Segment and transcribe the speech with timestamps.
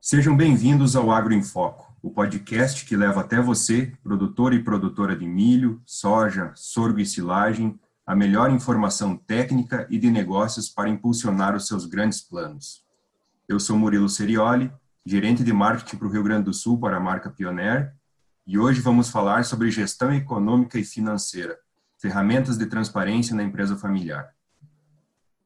[0.00, 5.16] Sejam bem-vindos ao Agro em Foco, o podcast que leva até você, produtor e produtora
[5.16, 7.76] de milho, soja, sorgo e silagem,
[8.06, 12.84] a melhor informação técnica e de negócios para impulsionar os seus grandes planos.
[13.48, 14.72] Eu sou Murilo Serioli,
[15.04, 17.92] gerente de marketing para o Rio Grande do Sul para a marca Pioneer,
[18.46, 21.58] e hoje vamos falar sobre gestão econômica e financeira,
[21.98, 24.34] ferramentas de transparência na empresa familiar.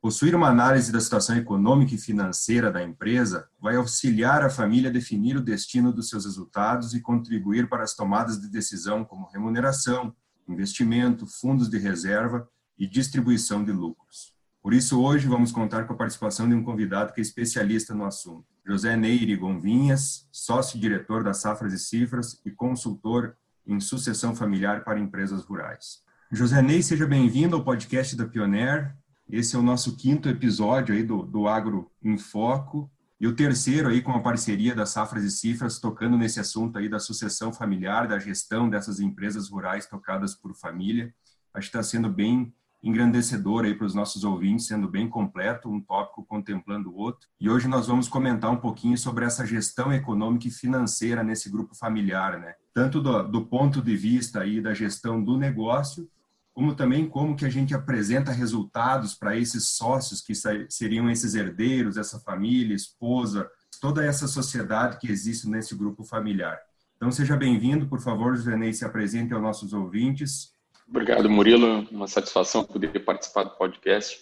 [0.01, 4.93] Possuir uma análise da situação econômica e financeira da empresa vai auxiliar a família a
[4.93, 10.17] definir o destino dos seus resultados e contribuir para as tomadas de decisão como remuneração,
[10.49, 14.35] investimento, fundos de reserva e distribuição de lucros.
[14.63, 18.05] Por isso, hoje vamos contar com a participação de um convidado que é especialista no
[18.07, 18.47] assunto.
[18.67, 23.37] José Neire Gonvinhas, sócio-diretor da Safras e Cifras e consultor
[23.67, 26.03] em sucessão familiar para empresas rurais.
[26.33, 28.97] José Ney, seja bem-vindo ao podcast da Pioneer.
[29.29, 32.89] Esse é o nosso quinto episódio aí do, do Agro em Foco
[33.21, 36.89] e o terceiro aí com a parceria das Safras e Cifras tocando nesse assunto aí
[36.89, 41.13] da sucessão familiar, da gestão dessas empresas rurais tocadas por família.
[41.53, 45.81] Acho que está sendo bem engrandecedor aí para os nossos ouvintes, sendo bem completo, um
[45.81, 47.29] tópico contemplando o outro.
[47.41, 51.75] E hoje nós vamos comentar um pouquinho sobre essa gestão econômica e financeira nesse grupo
[51.75, 52.55] familiar, né?
[52.73, 56.09] Tanto do, do ponto de vista aí da gestão do negócio,
[56.53, 60.35] como também como que a gente apresenta resultados para esses sócios que
[60.69, 63.49] seriam esses herdeiros, essa família, esposa,
[63.81, 66.59] toda essa sociedade que existe nesse grupo familiar.
[66.97, 70.53] Então seja bem-vindo, por favor, Ney, se apresente aos nossos ouvintes.
[70.87, 71.89] Obrigado, Murilo.
[71.91, 74.21] Uma satisfação poder participar do podcast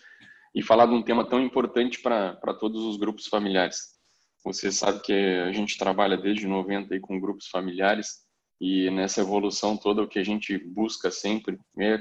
[0.54, 3.98] e falar de um tema tão importante para todos os grupos familiares.
[4.44, 8.27] Você sabe que a gente trabalha desde 90 aí com grupos familiares
[8.60, 11.98] e nessa evolução toda, o que a gente busca sempre é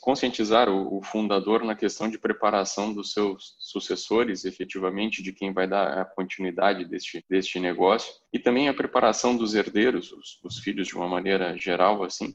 [0.00, 5.98] conscientizar o fundador na questão de preparação dos seus sucessores, efetivamente, de quem vai dar
[5.98, 10.96] a continuidade deste, deste negócio, e também a preparação dos herdeiros, os, os filhos de
[10.96, 12.34] uma maneira geral, assim,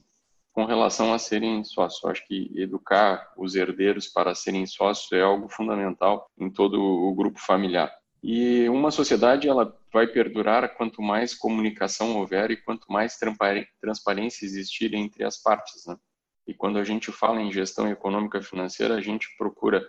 [0.52, 2.04] com relação a serem sócios.
[2.04, 7.14] Eu acho que educar os herdeiros para serem sócios é algo fundamental em todo o
[7.16, 7.92] grupo familiar.
[8.24, 13.18] E uma sociedade ela vai perdurar quanto mais comunicação houver e quanto mais
[13.82, 15.86] transparência existir entre as partes.
[15.86, 15.98] Né?
[16.48, 19.86] E quando a gente fala em gestão econômica financeira, a gente procura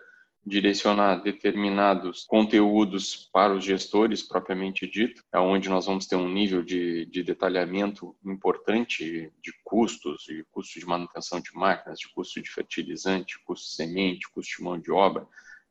[0.46, 7.04] direcionar determinados conteúdos para os gestores propriamente dito, onde nós vamos ter um nível de,
[7.06, 13.38] de detalhamento importante de custos, de custo de manutenção de máquinas, de custo de fertilizante,
[13.44, 15.26] custo de semente, custo de mão de obra,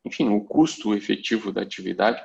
[0.05, 2.21] enfim, o custo efetivo da atividade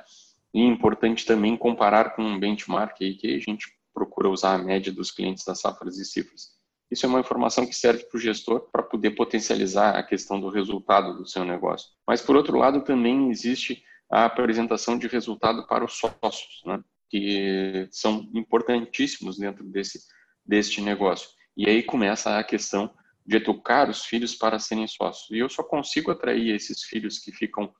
[0.53, 4.57] e é importante também comparar com um benchmark aí que a gente procura usar a
[4.57, 6.53] média dos clientes das safras e cifras.
[6.91, 10.49] Isso é uma informação que serve para o gestor para poder potencializar a questão do
[10.49, 11.89] resultado do seu negócio.
[12.07, 16.83] Mas, por outro lado, também existe a apresentação de resultado para os sócios, né?
[17.09, 19.99] que são importantíssimos dentro desse,
[20.45, 21.29] deste negócio.
[21.57, 22.93] E aí começa a questão
[23.25, 25.29] de educar os filhos para serem sócios.
[25.31, 27.73] E eu só consigo atrair esses filhos que ficam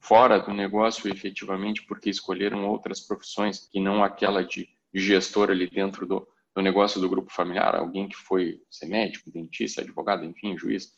[0.00, 6.06] fora do negócio efetivamente porque escolheram outras profissões que não aquela de gestor ali dentro
[6.06, 10.92] do, do negócio do grupo familiar, alguém que foi ser médico, dentista, advogado, enfim, juiz,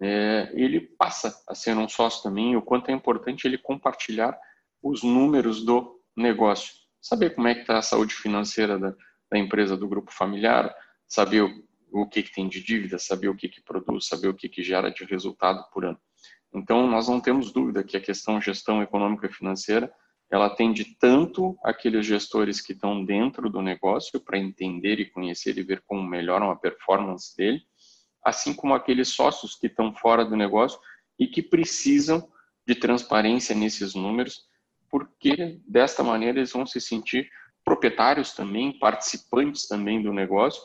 [0.00, 4.38] é, ele passa a ser um sócio também, o quanto é importante ele compartilhar
[4.82, 8.94] os números do negócio, saber como é que está a saúde financeira da,
[9.30, 10.74] da, empresa do grupo familiar,
[11.08, 14.34] saber o, o que, que tem de dívida, saber o que, que produz, saber o
[14.34, 15.98] que, que gera de resultado por ano.
[16.56, 19.92] Então, nós não temos dúvida que a questão gestão econômica e financeira,
[20.30, 25.62] ela atende tanto aqueles gestores que estão dentro do negócio para entender e conhecer e
[25.62, 27.60] ver como melhoram a performance dele,
[28.24, 30.80] assim como aqueles sócios que estão fora do negócio
[31.18, 32.26] e que precisam
[32.66, 34.46] de transparência nesses números,
[34.90, 37.28] porque desta maneira eles vão se sentir
[37.64, 40.62] proprietários também, participantes também do negócio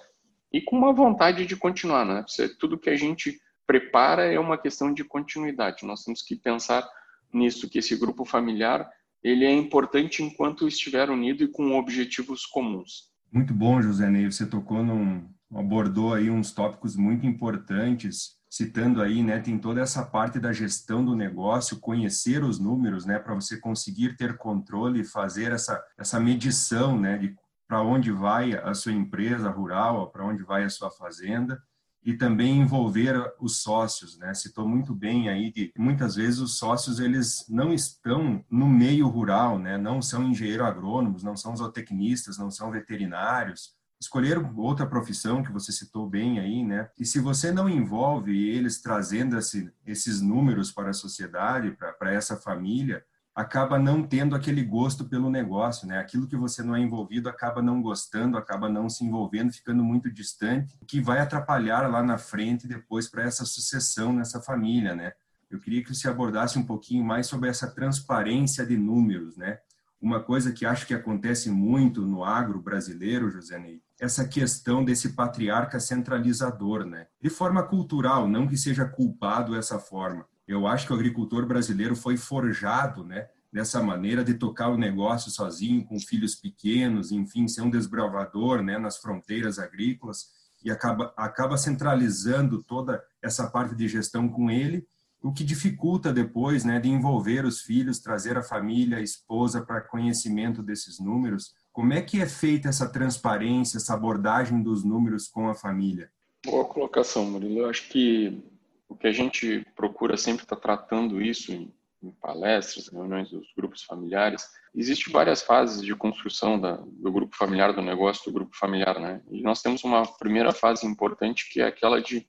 [0.51, 2.25] e com uma vontade de continuar, né?
[2.59, 3.39] Tudo que a gente
[3.71, 5.85] prepara é uma questão de continuidade.
[5.85, 6.85] Nós temos que pensar
[7.33, 8.89] nisso, que esse grupo familiar
[9.23, 13.09] ele é importante enquanto estiver unido e com objetivos comuns.
[13.31, 14.29] Muito bom, José Ney.
[14.29, 15.25] Você tocou num,
[15.55, 21.05] abordou aí uns tópicos muito importantes, citando aí, né, tem toda essa parte da gestão
[21.05, 26.19] do negócio, conhecer os números, né, para você conseguir ter controle e fazer essa essa
[26.19, 27.33] medição, né, de
[27.69, 31.57] para onde vai a sua empresa rural, para onde vai a sua fazenda
[32.03, 34.33] e também envolver os sócios, né?
[34.33, 39.59] Citou muito bem aí que muitas vezes os sócios eles não estão no meio rural,
[39.59, 39.77] né?
[39.77, 45.71] Não são engenheiros agrônomos, não são zootecnistas, não são veterinários, escolher outra profissão que você
[45.71, 46.89] citou bem aí, né?
[46.97, 52.35] E se você não envolve eles trazendo esse, esses números para a sociedade, para essa
[52.35, 55.97] família, acaba não tendo aquele gosto pelo negócio, né?
[55.97, 60.11] Aquilo que você não é envolvido acaba não gostando, acaba não se envolvendo, ficando muito
[60.11, 65.13] distante, que vai atrapalhar lá na frente depois para essa sucessão nessa família, né?
[65.49, 69.59] Eu queria que você abordasse um pouquinho mais sobre essa transparência de números, né?
[70.01, 75.09] Uma coisa que acho que acontece muito no agro brasileiro, José Ney, essa questão desse
[75.09, 77.05] patriarca centralizador, né?
[77.21, 81.95] De forma cultural, não que seja culpado essa forma, eu acho que o agricultor brasileiro
[81.95, 87.61] foi forjado, né, dessa maneira de tocar o negócio sozinho, com filhos pequenos, enfim, ser
[87.61, 90.27] um desbravador, né, nas fronteiras agrícolas
[90.63, 94.87] e acaba acaba centralizando toda essa parte de gestão com ele,
[95.21, 99.81] o que dificulta depois, né, de envolver os filhos, trazer a família, a esposa para
[99.81, 101.53] conhecimento desses números.
[101.71, 106.09] Como é que é feita essa transparência, essa abordagem dos números com a família?
[106.43, 107.59] Boa colocação, Murilo.
[107.59, 108.43] Eu acho que
[108.91, 111.73] o que a gente procura sempre estar tá tratando isso em,
[112.03, 114.45] em, palestras, reuniões dos grupos familiares.
[114.75, 119.21] Existem várias fases de construção da, do grupo familiar, do negócio do grupo familiar, né?
[119.31, 122.27] E nós temos uma primeira fase importante que é aquela de,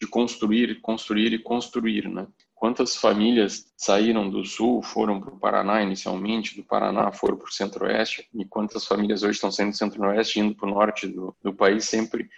[0.00, 2.28] de construir, construir e construir, né?
[2.54, 7.52] Quantas famílias saíram do sul, foram para o Paraná inicialmente, do Paraná foram para o
[7.52, 11.52] centro-oeste, e quantas famílias hoje estão saindo do centro-oeste indo para o norte do, do
[11.52, 12.30] país, sempre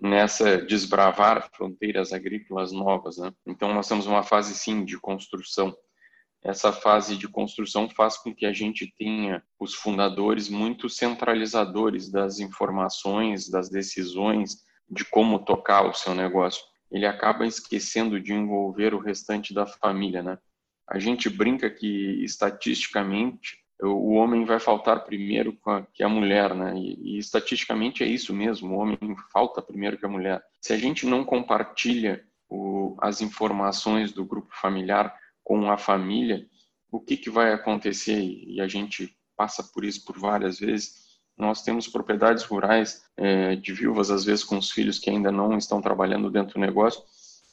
[0.00, 3.16] nessa desbravar fronteiras agrícolas novas.
[3.16, 3.32] Né?
[3.46, 5.76] Então, nós temos uma fase, sim, de construção.
[6.42, 12.38] Essa fase de construção faz com que a gente tenha os fundadores muito centralizadores das
[12.38, 16.62] informações, das decisões, de como tocar o seu negócio.
[16.90, 20.38] Ele acaba esquecendo de envolver o restante da família, né?
[20.88, 25.56] A gente brinca que estatisticamente o homem vai faltar primeiro
[25.92, 26.74] que a mulher, né?
[26.76, 28.98] E, e, estatisticamente é isso mesmo, o homem
[29.32, 30.42] falta primeiro que a mulher.
[30.60, 35.14] Se a gente não compartilha o, as informações do grupo familiar
[35.44, 36.46] com a família,
[36.90, 38.20] o que, que vai acontecer?
[38.20, 41.04] E a gente passa por isso por várias vezes.
[41.36, 45.58] Nós temos propriedades rurais é, de viúvas, às vezes com os filhos que ainda não
[45.58, 47.02] estão trabalhando dentro do negócio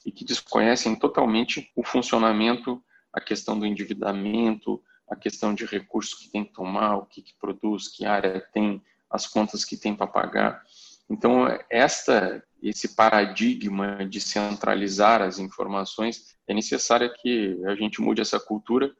[0.05, 2.81] e que desconhecem totalmente o funcionamento,
[3.11, 7.33] a questão do endividamento, a questão de recursos que tem que tomar, o que, que
[7.39, 10.63] produz, que área tem, as contas que tem para pagar.
[11.09, 18.39] Então, esta, esse paradigma de centralizar as informações, é necessário que a gente mude essa
[18.39, 18.91] cultura,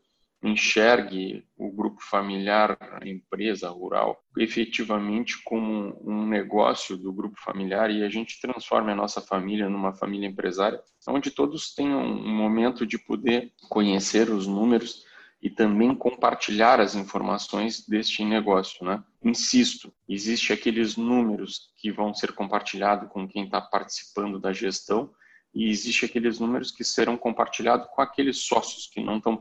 [0.44, 8.04] enxergue o grupo familiar, a empresa rural, efetivamente como um negócio do grupo familiar e
[8.04, 12.98] a gente transforme a nossa família numa família empresária, onde todos tenham um momento de
[12.98, 15.06] poder conhecer os números,
[15.44, 19.04] e também compartilhar as informações deste negócio, né?
[19.22, 25.14] Insisto, existe aqueles números que vão ser compartilhados com quem está participando da gestão
[25.54, 29.38] e existe aqueles números que serão compartilhados com aqueles sócios que não estão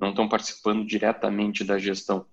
[0.00, 2.26] não estão participando diretamente da gestão.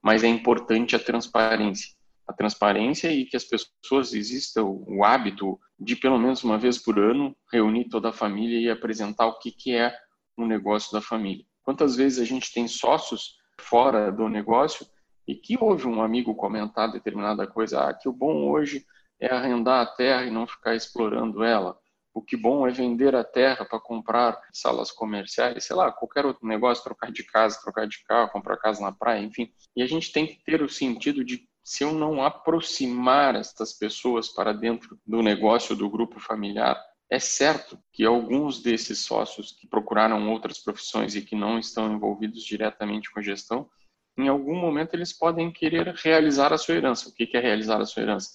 [0.00, 1.92] Mas é importante a transparência,
[2.24, 7.00] a transparência e que as pessoas exista o, hábito de pelo menos uma vez por
[7.00, 9.92] ano reunir toda a família e apresentar o que que é
[10.36, 11.47] o negócio da família.
[11.68, 14.86] Quantas vezes a gente tem sócios fora do negócio
[15.26, 18.86] e que ouve um amigo comentar determinada coisa, ah, que o bom hoje
[19.20, 21.78] é arrendar a terra e não ficar explorando ela.
[22.14, 26.48] O que bom é vender a terra para comprar salas comerciais, sei lá, qualquer outro
[26.48, 29.52] negócio, trocar de casa, trocar de carro, comprar casa na praia, enfim.
[29.76, 34.26] E a gente tem que ter o sentido de se eu não aproximar estas pessoas
[34.26, 40.30] para dentro do negócio do grupo familiar, é certo que alguns desses sócios que procuraram
[40.30, 43.68] outras profissões e que não estão envolvidos diretamente com a gestão,
[44.16, 47.08] em algum momento eles podem querer realizar a sua herança.
[47.08, 48.30] O que é realizar a sua herança?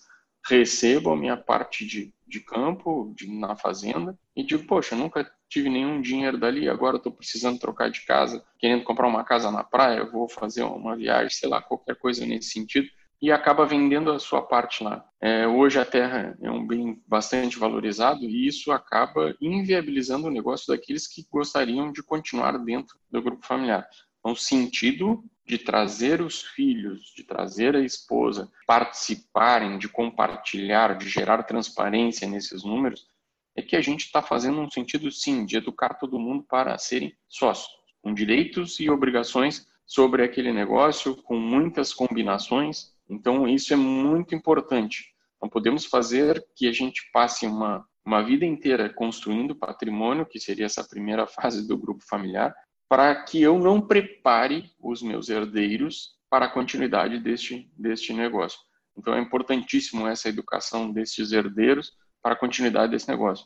[0.46, 5.70] Recebo a minha parte de, de campo, de, na fazenda, e digo, poxa, nunca tive
[5.70, 10.04] nenhum dinheiro dali, agora estou precisando trocar de casa, querendo comprar uma casa na praia,
[10.04, 12.88] vou fazer uma viagem, sei lá, qualquer coisa nesse sentido
[13.22, 15.06] e acaba vendendo a sua parte lá.
[15.22, 20.68] É, hoje a terra é um bem bastante valorizado e isso acaba inviabilizando o negócio
[20.68, 23.88] daqueles que gostariam de continuar dentro do grupo familiar.
[24.24, 31.44] No sentido de trazer os filhos, de trazer a esposa, participarem, de compartilhar, de gerar
[31.44, 33.08] transparência nesses números,
[33.56, 37.16] é que a gente está fazendo um sentido, sim, de educar todo mundo para serem
[37.28, 44.34] sócios, com direitos e obrigações sobre aquele negócio, com muitas combinações, então, isso é muito
[44.36, 45.14] importante.
[45.42, 50.66] Não podemos fazer que a gente passe uma, uma vida inteira construindo patrimônio, que seria
[50.66, 52.56] essa primeira fase do grupo familiar,
[52.90, 58.60] para que eu não prepare os meus herdeiros para a continuidade deste, deste negócio.
[58.98, 61.92] Então é importantíssimo essa educação desses herdeiros
[62.22, 63.46] para a continuidade desse negócio.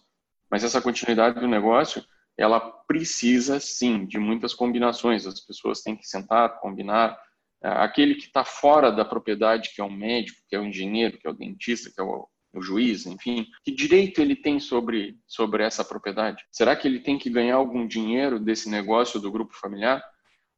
[0.50, 2.04] Mas essa continuidade do negócio,
[2.38, 5.26] ela precisa sim de muitas combinações.
[5.26, 7.18] As pessoas têm que sentar, combinar.
[7.64, 11.18] É, aquele que está fora da propriedade, que é o médico, que é o engenheiro,
[11.18, 15.18] que é o dentista, que é o, o juiz, enfim, que direito ele tem sobre,
[15.28, 16.44] sobre essa propriedade?
[16.52, 20.04] Será que ele tem que ganhar algum dinheiro desse negócio do grupo familiar?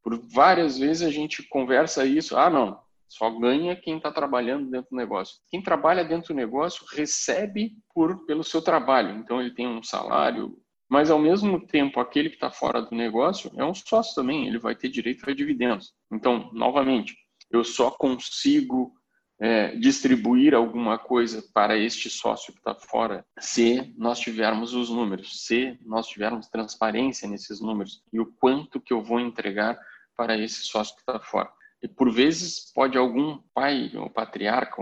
[0.04, 2.38] Por várias vezes a gente conversa isso.
[2.38, 5.38] Ah, não, só ganha quem está trabalhando dentro do negócio.
[5.50, 9.18] Quem trabalha dentro do negócio recebe por pelo seu trabalho.
[9.18, 10.58] Então ele tem um salário,
[10.90, 14.48] mas ao mesmo tempo aquele que está fora do negócio é um sócio também.
[14.48, 15.94] Ele vai ter direito a dividendos.
[16.12, 17.16] Então, novamente,
[17.52, 18.94] eu só consigo
[19.40, 25.46] é, distribuir alguma coisa para este sócio que está fora se nós tivermos os números,
[25.46, 29.80] se nós tivermos transparência nesses números e o quanto que eu vou entregar
[30.18, 31.50] para esse sócio que está fora.
[31.82, 34.82] E por vezes pode algum pai ou patriarca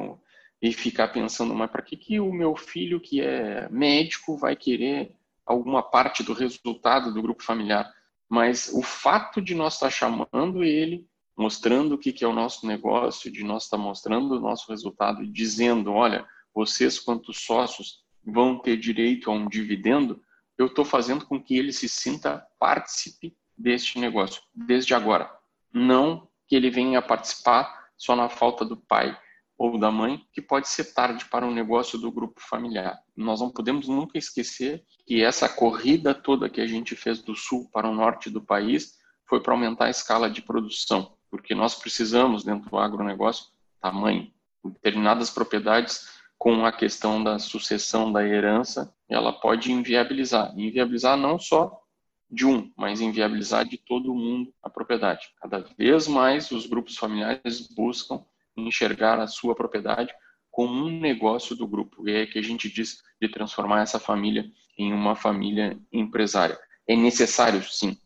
[0.59, 5.15] e ficar pensando, mas para que, que o meu filho que é médico vai querer
[5.47, 7.91] alguma parte do resultado do grupo familiar?
[8.29, 13.31] Mas o fato de nós estar chamando ele mostrando o que, é o nosso negócio,
[13.31, 18.75] de nós estar mostrando o nosso resultado e dizendo, olha, vocês quantos sócios vão ter
[18.75, 20.19] direito a um dividendo,
[20.57, 25.31] eu estou fazendo com que ele se sinta partícipe deste negócio, desde agora.
[25.71, 29.15] Não que ele venha participar só na falta do pai
[29.57, 32.99] ou da mãe, que pode ser tarde para um negócio do grupo familiar.
[33.15, 37.69] Nós não podemos nunca esquecer que essa corrida toda que a gente fez do sul
[37.71, 38.97] para o norte do país
[39.27, 43.47] foi para aumentar a escala de produção porque nós precisamos, dentro do agronegócio,
[43.81, 44.31] tamanho.
[44.63, 50.53] Determinadas propriedades, com a questão da sucessão da herança, ela pode inviabilizar.
[50.57, 51.81] Inviabilizar não só
[52.29, 55.29] de um, mas inviabilizar de todo mundo a propriedade.
[55.41, 58.23] Cada vez mais os grupos familiares buscam
[58.57, 60.13] enxergar a sua propriedade
[60.51, 62.07] como um negócio do grupo.
[62.09, 64.45] E é que a gente diz de transformar essa família
[64.77, 66.59] em uma família empresária.
[66.87, 67.97] É necessário, sim,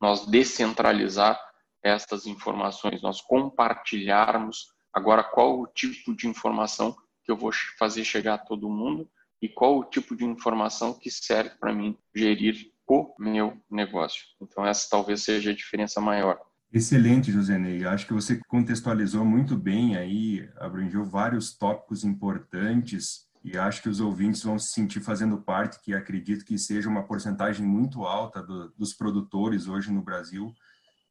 [0.00, 1.40] nós descentralizar
[1.82, 6.94] estas informações, nós compartilharmos agora qual o tipo de informação
[7.24, 9.08] que eu vou fazer chegar a todo mundo
[9.40, 14.24] e qual o tipo de informação que serve para mim gerir o meu negócio.
[14.40, 16.40] Então essa talvez seja a diferença maior.
[16.72, 17.84] Excelente, Josenei.
[17.84, 24.00] Acho que você contextualizou muito bem aí, abrangeu vários tópicos importantes e acho que os
[24.00, 28.70] ouvintes vão se sentir fazendo parte, que acredito que seja uma porcentagem muito alta do,
[28.70, 30.54] dos produtores hoje no Brasil,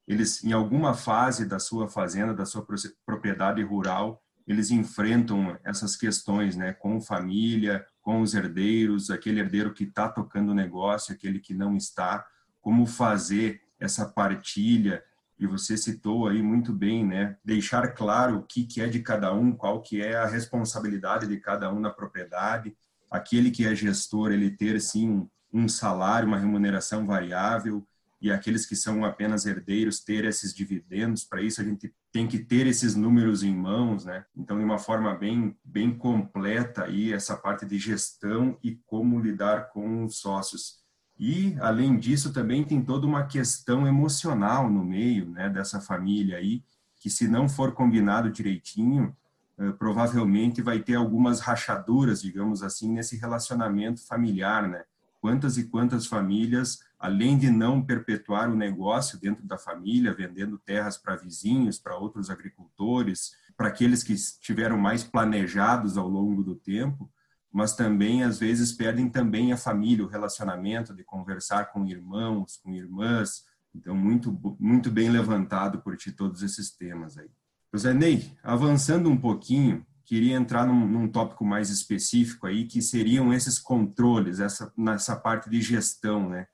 [0.08, 2.65] eles em alguma fase da sua fazenda, da sua
[3.06, 9.84] propriedade rural, eles enfrentam essas questões, né, com família, com os herdeiros, aquele herdeiro que
[9.84, 12.25] está tocando o negócio, aquele que não está,
[12.60, 15.03] como fazer essa partilha.
[15.41, 19.33] E você citou aí muito bem, né, deixar claro o que que é de cada
[19.33, 22.77] um, qual que é a responsabilidade de cada um na propriedade.
[23.10, 27.83] Aquele que é gestor, ele ter sim um salário, uma remuneração variável,
[28.21, 31.24] e aqueles que são apenas herdeiros ter esses dividendos.
[31.24, 34.24] Para isso a gente tem que ter esses números em mãos, né?
[34.38, 39.71] Então, de uma forma bem bem completa aí essa parte de gestão e como lidar
[39.71, 40.80] com os sócios.
[41.22, 46.63] E além disso também tem toda uma questão emocional no meio, né, dessa família aí,
[47.00, 49.16] que se não for combinado direitinho,
[49.60, 54.84] eh, provavelmente vai ter algumas rachaduras, digamos assim, nesse relacionamento familiar, né?
[55.20, 61.00] Quantas e quantas famílias além de não perpetuar o negócio dentro da família, vendendo terras
[61.00, 67.10] para vizinhos, para outros agricultores, para aqueles que estiveram mais planejados ao longo do tempo,
[67.51, 72.74] mas também às vezes perdem também a família, o relacionamento de conversar com irmãos, com
[72.74, 73.46] irmãs.
[73.74, 77.29] Então muito muito bem levantado por ti todos esses temas aí.
[77.74, 83.34] José Ney, avançando um pouquinho, queria entrar num, num, tópico mais específico aí, que seriam
[83.34, 86.48] esses controles, essa, nessa parte de gestão, né?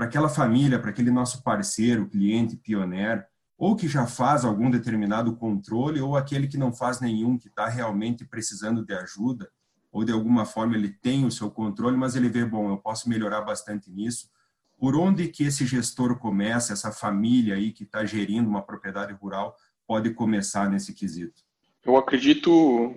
[0.00, 3.22] para aquela família, para aquele nosso parceiro, cliente, pioneiro,
[3.58, 7.68] ou que já faz algum determinado controle, ou aquele que não faz nenhum, que está
[7.68, 9.50] realmente precisando de ajuda,
[9.92, 13.08] ou de alguma forma ele tem o seu controle, mas ele vê, bom, eu posso
[13.08, 14.30] melhorar bastante nisso.
[14.78, 19.54] Por onde que esse gestor começa, essa família aí que está gerindo uma propriedade rural,
[19.86, 21.42] pode começar nesse quesito?
[21.84, 22.94] Eu acredito,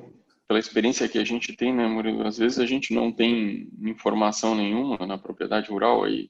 [0.48, 4.56] pela experiência que a gente tem, né, Murilo, às vezes a gente não tem informação
[4.56, 6.30] nenhuma na propriedade rural, aí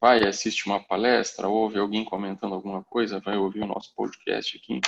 [0.00, 4.80] vai, assiste uma palestra, ouve alguém comentando alguma coisa, vai ouvir o nosso podcast aqui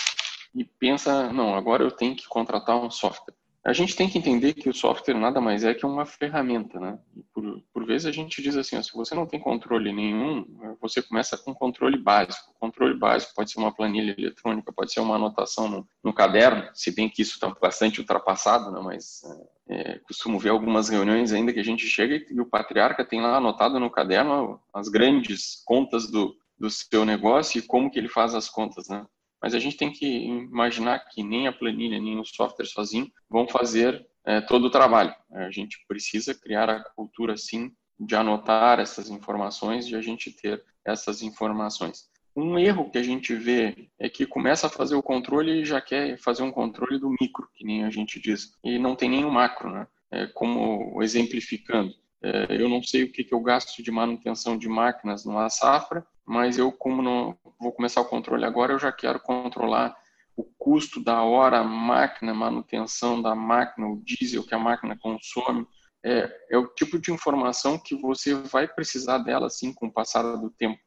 [0.55, 3.35] e pensa, não, agora eu tenho que contratar um software.
[3.67, 6.97] A gente tem que entender que o software nada mais é que uma ferramenta, né?
[7.35, 10.47] Por, por vezes a gente diz assim, ó, se você não tem controle nenhum,
[10.81, 12.55] você começa com controle básico.
[12.61, 16.95] Controle básico pode ser uma planilha eletrônica, pode ser uma anotação no, no caderno, se
[16.95, 18.81] bem que isso está bastante ultrapassado, né?
[18.81, 19.23] Mas
[19.69, 23.37] é, costumo ver algumas reuniões ainda que a gente chega e o patriarca tem lá
[23.37, 28.33] anotado no caderno as grandes contas do, do seu negócio e como que ele faz
[28.33, 29.05] as contas, né?
[29.43, 33.47] Mas a gente tem que imaginar que nem a planilha, nem o software sozinho vão
[33.47, 35.15] fazer é, todo o trabalho.
[35.33, 40.63] A gente precisa criar a cultura, sim, de anotar essas informações, de a gente ter
[40.85, 42.09] essas informações.
[42.35, 45.81] Um erro que a gente vê é que começa a fazer o controle e já
[45.81, 49.25] quer fazer um controle do micro, que nem a gente diz, e não tem nem
[49.25, 49.87] o macro, né?
[50.11, 52.06] É, como exemplificando, é,
[52.51, 56.59] eu não sei o que, que eu gasto de manutenção de máquinas numa safra, mas
[56.59, 59.97] eu, como não vou começar o controle agora, eu já quero controlar
[60.37, 65.67] o custo da hora, máquina, manutenção da máquina, o diesel que a máquina consome.
[66.05, 70.23] É, é o tipo de informação que você vai precisar dela, assim, com o passar
[70.37, 70.79] do tempo.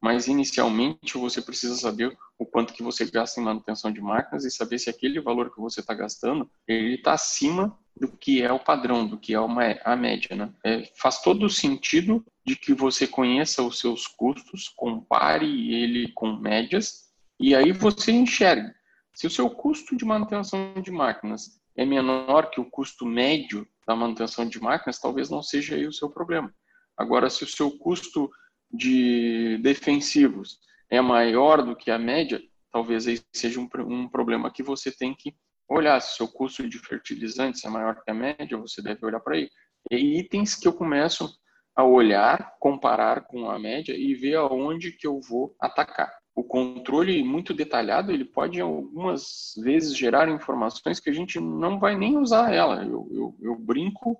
[0.00, 4.50] Mas, inicialmente, você precisa saber o quanto que você gasta em manutenção de máquinas e
[4.50, 8.60] saber se aquele valor que você está gastando, ele está acima do que é o
[8.60, 9.38] padrão, do que é
[9.84, 10.36] a média.
[10.36, 10.52] Né?
[10.64, 17.08] É, faz todo sentido de que você conheça os seus custos, compare ele com médias
[17.40, 18.72] e aí você enxergue.
[19.12, 23.96] Se o seu custo de manutenção de máquinas é menor que o custo médio da
[23.96, 26.54] manutenção de máquinas, talvez não seja aí o seu problema.
[26.96, 28.30] Agora, se o seu custo
[28.70, 30.58] de defensivos
[30.90, 32.40] é maior do que a média,
[32.72, 35.34] talvez aí seja um, um problema que você tem que
[35.68, 39.20] olhar se o seu custo de fertilizantes é maior que a média, você deve olhar
[39.20, 39.50] para aí.
[39.90, 41.30] E itens que eu começo
[41.76, 46.12] a olhar, comparar com a média e ver aonde que eu vou atacar.
[46.34, 51.96] O controle muito detalhado, ele pode algumas vezes gerar informações que a gente não vai
[51.96, 52.84] nem usar ela.
[52.84, 54.18] Eu, eu, eu brinco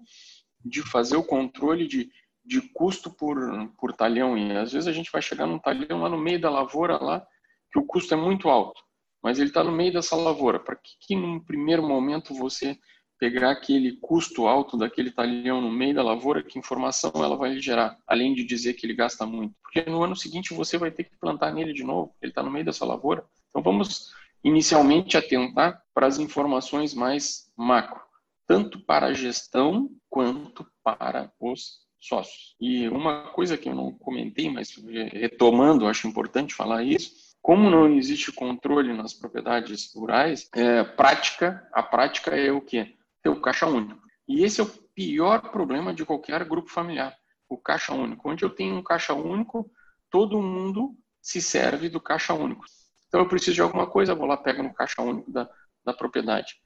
[0.64, 2.10] de fazer o controle de,
[2.48, 3.38] de custo por,
[3.78, 6.50] por talhão e às vezes a gente vai chegar num talhão lá no meio da
[6.50, 7.24] lavoura lá
[7.70, 8.80] que o custo é muito alto
[9.22, 10.58] mas ele está no meio dessa lavoura.
[10.58, 12.78] Para que, que, num primeiro momento, você
[13.18, 17.98] pegar aquele custo alto daquele talhão no meio da lavoura, que informação ela vai gerar,
[18.06, 19.54] além de dizer que ele gasta muito?
[19.60, 22.50] Porque no ano seguinte você vai ter que plantar nele de novo, ele está no
[22.50, 23.24] meio dessa lavoura.
[23.50, 24.12] Então vamos
[24.44, 28.00] inicialmente atentar para as informações mais macro,
[28.46, 32.54] tanto para a gestão quanto para os sócios.
[32.60, 34.74] E uma coisa que eu não comentei, mas
[35.12, 41.82] retomando, acho importante falar isso, como não existe controle nas propriedades rurais, é, prática, a
[41.82, 42.94] prática é o quê?
[43.22, 44.00] Ter o caixa único.
[44.26, 47.16] E esse é o pior problema de qualquer grupo familiar,
[47.48, 48.28] o caixa único.
[48.28, 49.70] Onde eu tenho um caixa único,
[50.10, 52.64] todo mundo se serve do caixa único.
[53.06, 55.48] Então eu preciso de alguma coisa, vou lá, pego no caixa único da,
[55.84, 56.56] da propriedade.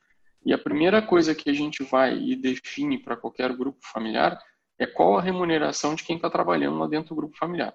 [0.44, 4.36] E a primeira coisa que a gente vai e define para qualquer grupo familiar
[4.82, 7.74] é qual a remuneração de quem está trabalhando lá dentro do grupo familiar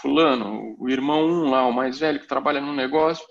[0.00, 3.24] fulano, o irmão um lá, o mais velho que trabalha no negócio,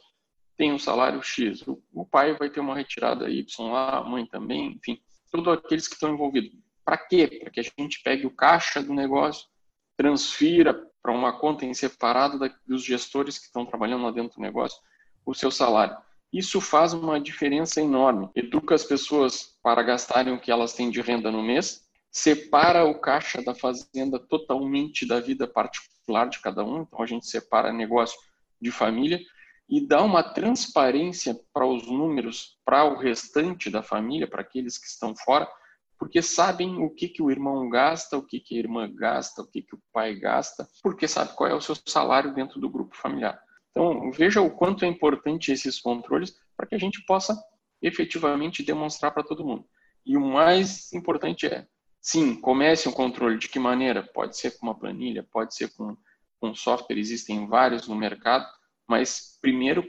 [0.58, 1.64] tem um salário X.
[1.68, 5.00] O, pai vai ter uma retirada Y lá, a mãe também, enfim,
[5.32, 6.52] todos aqueles que estão envolvidos.
[6.84, 7.28] Para quê?
[7.42, 9.48] Para que a gente pegue o caixa do negócio,
[9.98, 14.78] transfira para uma conta em separado dos gestores que estão trabalhando lá dentro do negócio
[15.26, 15.98] o seu salário.
[16.32, 18.30] Isso faz uma diferença enorme.
[18.36, 21.85] Educa as pessoas para gastarem o que elas têm de renda no mês,
[22.16, 27.28] separa o caixa da fazenda totalmente da vida particular de cada um, então a gente
[27.28, 28.18] separa negócio
[28.60, 29.20] de família
[29.68, 34.88] e dá uma transparência para os números para o restante da família, para aqueles que
[34.88, 35.46] estão fora,
[36.00, 39.48] porque sabem o que, que o irmão gasta, o que, que a irmã gasta, o
[39.48, 42.96] que, que o pai gasta, porque sabe qual é o seu salário dentro do grupo
[42.96, 43.38] familiar.
[43.72, 47.38] Então, veja o quanto é importante esses controles para que a gente possa
[47.82, 49.66] efetivamente demonstrar para todo mundo.
[50.06, 51.68] E o mais importante é
[52.06, 53.40] Sim, comece um controle.
[53.40, 54.04] De que maneira?
[54.04, 55.98] Pode ser com uma planilha, pode ser com,
[56.40, 58.46] com software, existem vários no mercado,
[58.88, 59.84] mas primeiro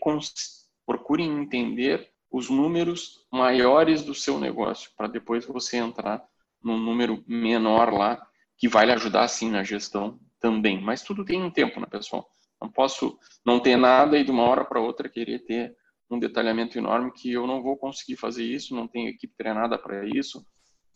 [0.87, 6.24] procurem entender os números maiores do seu negócio, para depois você entrar
[6.64, 8.26] num número menor lá,
[8.57, 10.81] que vai lhe ajudar sim na gestão também.
[10.81, 12.26] Mas tudo tem um tempo, né, pessoal?
[12.59, 15.76] Não posso não ter nada e de uma hora para outra querer ter
[16.11, 20.07] um detalhamento enorme que eu não vou conseguir fazer isso, não tenho equipe treinada para
[20.07, 20.42] isso,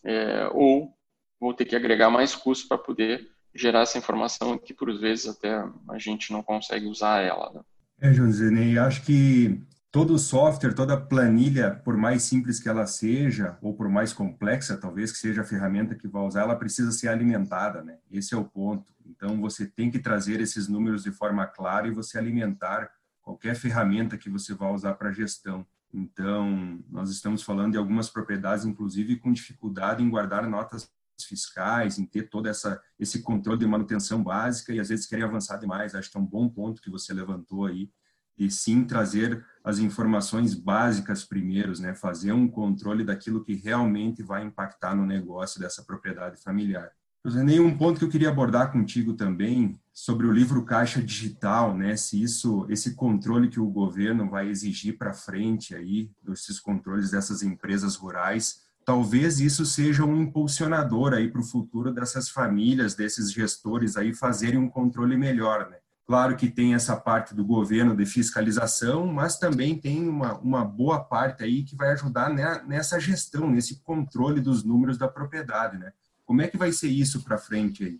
[0.02, 0.98] é, ou
[1.40, 5.64] vou ter que agregar mais custos para poder gerar essa informação que por vezes até
[5.88, 7.50] a gente não consegue usar ela.
[7.52, 7.60] Né?
[8.00, 13.74] É, Josinei, acho que todo software, toda planilha, por mais simples que ela seja, ou
[13.74, 17.82] por mais complexa talvez que seja a ferramenta que vai usar, ela precisa ser alimentada,
[17.82, 17.98] né?
[18.10, 18.92] Esse é o ponto.
[19.04, 24.16] Então você tem que trazer esses números de forma clara e você alimentar qualquer ferramenta
[24.16, 25.66] que você vai usar para gestão.
[25.92, 30.88] Então, nós estamos falando de algumas propriedades, inclusive, com dificuldade em guardar notas
[31.24, 35.56] fiscais, em ter todo essa, esse controle de manutenção básica e às vezes querem avançar
[35.56, 35.94] demais.
[35.94, 37.90] Acho que é um bom ponto que você levantou aí,
[38.38, 41.94] e sim trazer as informações básicas primeiros, né?
[41.94, 46.90] fazer um controle daquilo que realmente vai impactar no negócio dessa propriedade familiar.
[47.22, 51.94] José, um ponto que eu queria abordar contigo também sobre o livro Caixa Digital, né?
[51.94, 57.42] Se isso, esse controle que o governo vai exigir para frente aí, desses controles dessas
[57.42, 63.96] empresas rurais, talvez isso seja um impulsionador aí para o futuro dessas famílias, desses gestores
[63.96, 65.76] aí fazerem um controle melhor, né?
[66.04, 70.98] Claro que tem essa parte do governo de fiscalização, mas também tem uma, uma boa
[70.98, 72.34] parte aí que vai ajudar
[72.66, 75.92] nessa gestão, nesse controle dos números da propriedade, né?
[76.26, 77.98] Como é que vai ser isso para frente aí?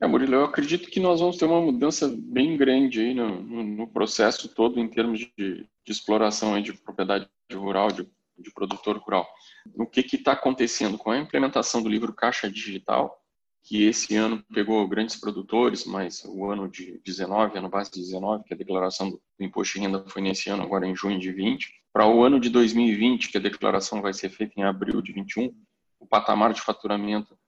[0.00, 3.64] É, Murilo, eu acredito que nós vamos ter uma mudança bem grande aí no, no,
[3.64, 8.08] no processo todo em termos de, de exploração aí de propriedade rural, de,
[8.40, 9.28] de produtor rural.
[9.74, 13.20] O que está acontecendo com a implementação do livro Caixa Digital?
[13.62, 18.44] que esse ano pegou grandes produtores, mas o ano de 19, ano base de 19,
[18.44, 21.72] que a declaração do imposto de renda foi nesse ano, agora em junho de 20,
[21.92, 25.54] para o ano de 2020, que a declaração vai ser feita em abril de 21,
[25.98, 27.38] o patamar de faturamento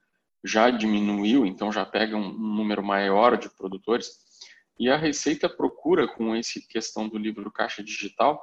[0.45, 4.11] já diminuiu, então já pega um número maior de produtores,
[4.79, 8.43] e a Receita procura, com essa questão do livro Caixa Digital,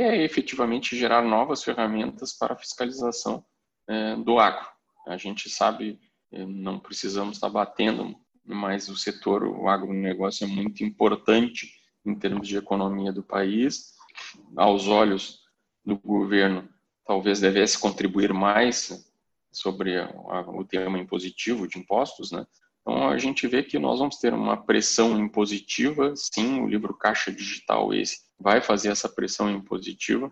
[0.00, 3.44] é efetivamente gerar novas ferramentas para fiscalização
[3.88, 4.66] é, do agro.
[5.06, 6.00] A gente sabe
[6.46, 11.70] não precisamos estar batendo, mas o setor, o agronegócio é muito importante
[12.04, 13.92] em termos de economia do país.
[14.56, 15.40] Aos olhos
[15.84, 16.68] do governo,
[17.04, 19.06] talvez devesse contribuir mais
[19.50, 22.46] sobre o tema impositivo de impostos, né?
[22.80, 27.30] Então a gente vê que nós vamos ter uma pressão impositiva, sim, o livro Caixa
[27.30, 30.30] Digital esse vai fazer essa pressão impositiva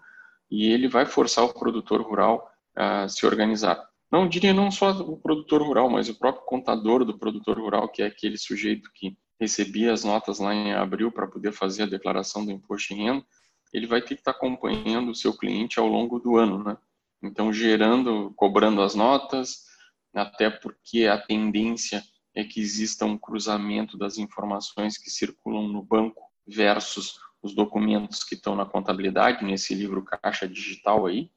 [0.51, 3.89] e ele vai forçar o produtor rural a se organizar.
[4.11, 8.03] Não diria não só o produtor rural, mas o próprio contador do produtor rural, que
[8.03, 12.45] é aquele sujeito que recebia as notas lá em abril para poder fazer a declaração
[12.45, 13.25] do imposto de renda,
[13.73, 16.77] ele vai ter que estar acompanhando o seu cliente ao longo do ano, né?
[17.23, 19.67] Então, gerando, cobrando as notas,
[20.13, 22.03] até porque a tendência
[22.35, 28.35] é que exista um cruzamento das informações que circulam no banco versus os documentos que
[28.35, 31.31] estão na contabilidade, nesse livro caixa digital aí.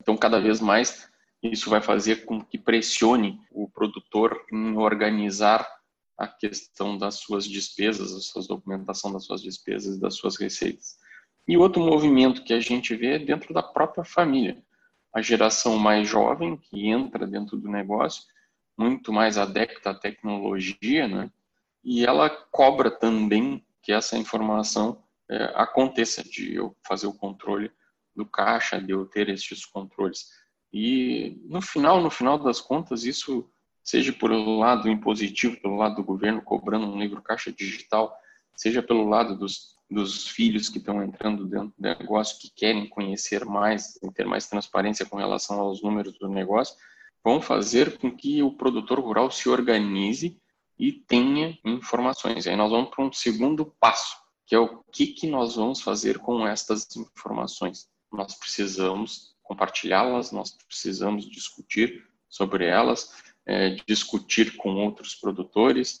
[0.00, 1.10] Então, cada vez mais
[1.42, 5.66] isso vai fazer com que pressione o produtor em organizar
[6.16, 10.98] a questão das suas despesas, a sua documentação das suas despesas e das suas receitas.
[11.46, 14.62] E outro movimento que a gente vê é dentro da própria família.
[15.14, 18.24] A geração mais jovem que entra dentro do negócio,
[18.76, 21.30] muito mais adepta à tecnologia, né?
[21.82, 27.70] E ela cobra também que essa informação é, aconteça, de eu fazer o controle
[28.14, 30.26] do caixa, de eu ter esses controles.
[30.72, 33.50] E no final, no final das contas, isso
[33.82, 38.14] seja pelo lado impositivo, pelo lado do governo cobrando um livro caixa digital,
[38.54, 43.44] seja pelo lado dos, dos filhos que estão entrando dentro do negócio, que querem conhecer
[43.44, 46.76] mais, ter mais transparência com relação aos números do negócio,
[47.24, 50.38] vão fazer com que o produtor rural se organize
[50.78, 52.46] e tenha informações.
[52.46, 54.16] Aí nós vamos para um segundo passo,
[54.48, 57.86] que é o que, que nós vamos fazer com estas informações.
[58.10, 63.12] Nós precisamos compartilhá-las, nós precisamos discutir sobre elas,
[63.44, 66.00] é, discutir com outros produtores.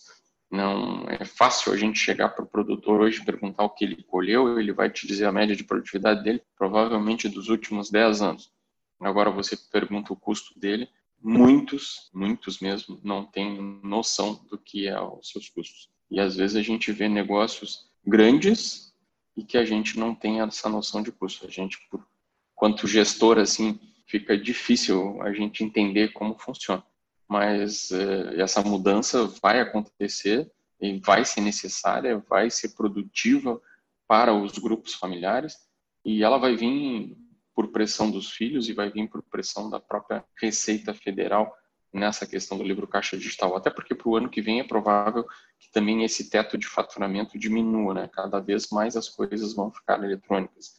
[0.50, 4.02] Não é fácil a gente chegar para o produtor hoje e perguntar o que ele
[4.02, 8.50] colheu, ele vai te dizer a média de produtividade dele, provavelmente dos últimos 10 anos.
[8.98, 10.88] Agora você pergunta o custo dele,
[11.22, 15.90] muitos, muitos mesmo, não têm noção do que é os seus custos.
[16.10, 18.94] E às vezes a gente vê negócios grandes
[19.36, 21.46] e que a gente não tem essa noção de custo.
[21.46, 22.04] A gente, por
[22.54, 26.82] quanto gestor, assim, fica difícil a gente entender como funciona.
[27.28, 33.60] Mas eh, essa mudança vai acontecer e vai ser necessária, vai ser produtiva
[34.06, 35.56] para os grupos familiares
[36.04, 37.16] e ela vai vir
[37.54, 41.54] por pressão dos filhos e vai vir por pressão da própria Receita Federal
[41.92, 45.24] nessa questão do livro caixa digital, até porque para o ano que vem é provável
[45.58, 48.08] que também esse teto de faturamento diminua, né?
[48.12, 50.76] Cada vez mais as coisas vão ficar eletrônicas.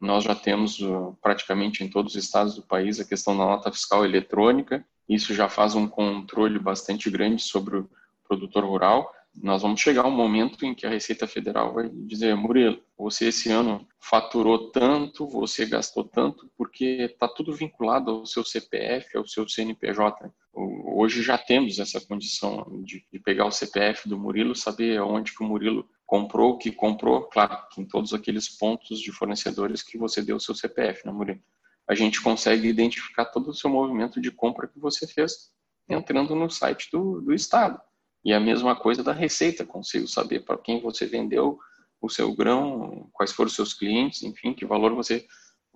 [0.00, 3.70] Nós já temos uh, praticamente em todos os estados do país a questão da nota
[3.70, 4.84] fiscal eletrônica.
[5.08, 7.90] Isso já faz um controle bastante grande sobre o
[8.26, 9.12] produtor rural.
[9.34, 13.48] Nós vamos chegar um momento em que a Receita Federal vai dizer, Murilo, você esse
[13.50, 19.48] ano faturou tanto, você gastou tanto, porque está tudo vinculado ao seu CPF, ao seu
[19.48, 20.30] CNPJ.
[20.52, 25.46] Hoje já temos essa condição de, pegar o CPF do Murilo, saber onde que o
[25.46, 30.36] Murilo comprou o que comprou, claro, em todos aqueles pontos de fornecedores que você deu
[30.36, 31.40] o seu CPF, né, Murilo?
[31.88, 35.50] A gente consegue identificar todo o seu movimento de compra que você fez
[35.88, 37.80] entrando no site do, do Estado.
[38.24, 41.58] E a mesma coisa da Receita, consigo saber para quem você vendeu
[42.00, 45.26] o seu grão, quais foram os seus clientes, enfim, que valor você.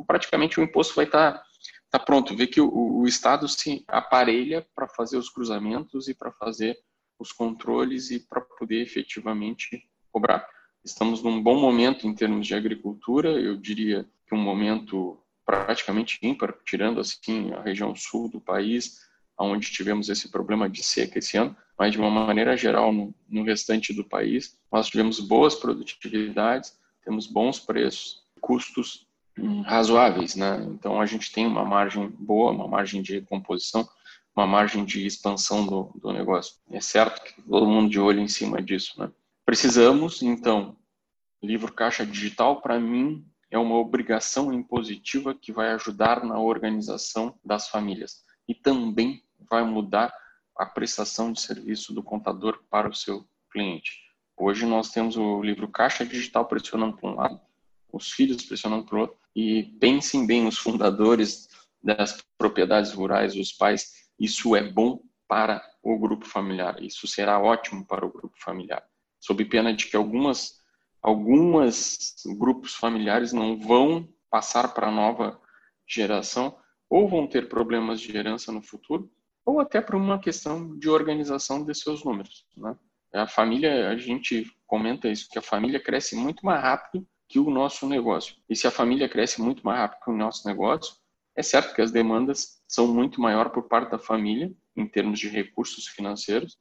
[0.06, 1.44] Praticamente o imposto vai estar tá,
[1.90, 2.36] tá pronto.
[2.36, 6.78] Vê que o, o Estado se aparelha para fazer os cruzamentos e para fazer
[7.18, 10.46] os controles e para poder efetivamente cobrar.
[10.84, 16.54] Estamos num bom momento em termos de agricultura, eu diria que um momento praticamente ímpar,
[16.64, 18.98] tirando assim a região sul do país,
[19.38, 23.42] onde tivemos esse problema de seca esse ano, mas de uma maneira geral no, no
[23.42, 29.06] restante do país, nós tivemos boas produtividades, temos bons preços, custos
[29.38, 30.64] hum, razoáveis, né?
[30.70, 33.88] Então a gente tem uma margem boa, uma margem de composição,
[34.36, 36.54] uma margem de expansão do, do negócio.
[36.70, 39.10] É certo que todo mundo de olho em cima disso, né?
[39.44, 40.76] Precisamos, então,
[41.42, 47.68] livro caixa digital para mim é uma obrigação impositiva que vai ajudar na organização das
[47.68, 50.12] famílias e também vai mudar
[50.56, 53.92] a prestação de serviço do contador para o seu cliente.
[54.36, 57.40] Hoje nós temos o livro caixa digital pressionando para um lado,
[57.92, 61.48] os filhos pressionando para o outro, e pensem bem os fundadores
[61.82, 67.84] das propriedades rurais, os pais, isso é bom para o grupo familiar, isso será ótimo
[67.84, 68.84] para o grupo familiar,
[69.20, 70.62] sob pena de que algumas
[71.02, 75.38] algumas grupos familiares não vão passar para a nova
[75.86, 76.56] geração
[76.88, 79.10] ou vão ter problemas de herança no futuro,
[79.44, 82.46] ou até por uma questão de organização de seus números.
[82.56, 82.76] Né?
[83.12, 87.50] A família, a gente comenta isso, que a família cresce muito mais rápido que o
[87.50, 88.36] nosso negócio.
[88.48, 90.94] E se a família cresce muito mais rápido que o nosso negócio,
[91.36, 95.28] é certo que as demandas são muito maior por parte da família, em termos de
[95.28, 96.56] recursos financeiros,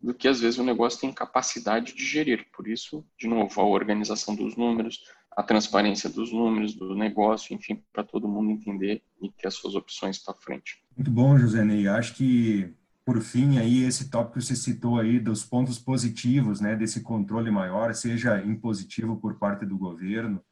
[0.00, 2.46] do que às vezes o negócio tem capacidade de gerir.
[2.52, 5.02] Por isso, de novo, a organização dos números,
[5.38, 9.76] a transparência dos números, do negócio, enfim, para todo mundo entender e ter as suas
[9.76, 10.82] opções para frente.
[10.96, 11.86] Muito bom, José Ney.
[11.86, 12.74] Acho que,
[13.04, 17.52] por fim, aí esse tópico que você citou aí dos pontos positivos, né, desse controle
[17.52, 20.42] maior, seja impositivo por parte do governo,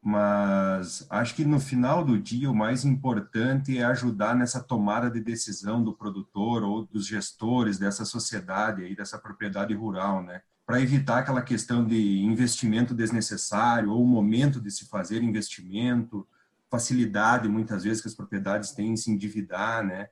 [0.00, 5.18] mas acho que no final do dia o mais importante é ajudar nessa tomada de
[5.18, 10.40] decisão do produtor ou dos gestores dessa sociedade aí, dessa propriedade rural, né?
[10.66, 16.26] Para evitar aquela questão de investimento desnecessário ou o momento de se fazer investimento,
[16.68, 20.08] facilidade muitas vezes que as propriedades têm em se endividar, né?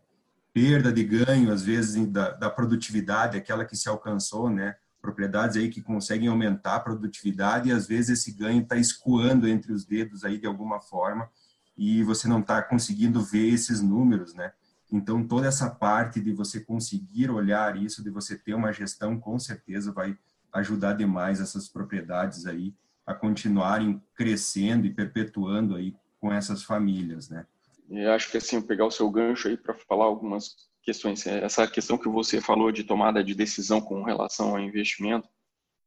[0.52, 4.76] Perda de ganho às vezes da, da produtividade, aquela que se alcançou, né?
[5.02, 9.72] Propriedades aí que conseguem aumentar a produtividade e às vezes esse ganho está escoando entre
[9.72, 11.28] os dedos aí de alguma forma
[11.76, 14.52] e você não está conseguindo ver esses números, né?
[14.92, 19.36] Então toda essa parte de você conseguir olhar isso, de você ter uma gestão, com
[19.36, 20.16] certeza vai
[20.54, 22.72] ajudar demais essas propriedades aí
[23.06, 27.46] a continuarem crescendo e perpetuando aí com essas famílias, né?
[27.90, 31.26] Eu acho que assim, pegar o seu gancho aí para falar algumas questões.
[31.26, 35.28] É, essa questão que você falou de tomada de decisão com relação ao investimento,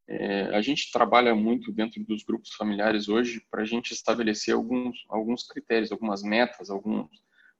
[0.06, 5.04] é, a gente trabalha muito dentro dos grupos familiares hoje para a gente estabelecer alguns,
[5.08, 7.08] alguns critérios, algumas metas, alguns,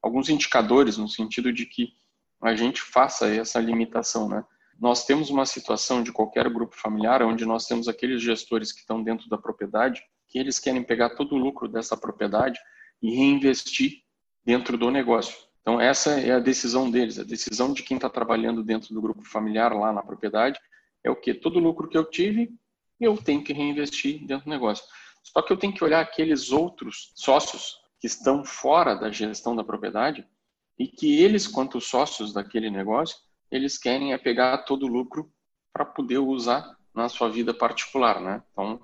[0.00, 1.92] alguns indicadores no sentido de que
[2.40, 4.44] a gente faça essa limitação, né?
[4.78, 9.02] Nós temos uma situação de qualquer grupo familiar onde nós temos aqueles gestores que estão
[9.02, 12.60] dentro da propriedade que eles querem pegar todo o lucro dessa propriedade
[13.02, 14.02] e reinvestir
[14.44, 15.36] dentro do negócio.
[15.62, 19.22] Então essa é a decisão deles, a decisão de quem está trabalhando dentro do grupo
[19.24, 20.58] familiar lá na propriedade
[21.02, 22.50] é o que todo o lucro que eu tive
[23.00, 24.84] eu tenho que reinvestir dentro do negócio.
[25.22, 29.64] Só que eu tenho que olhar aqueles outros sócios que estão fora da gestão da
[29.64, 30.26] propriedade
[30.78, 33.18] e que eles, quanto sócios daquele negócio,
[33.50, 35.32] eles querem é pegar todo o lucro
[35.72, 38.42] para poder usar na sua vida particular, né?
[38.52, 38.80] Então,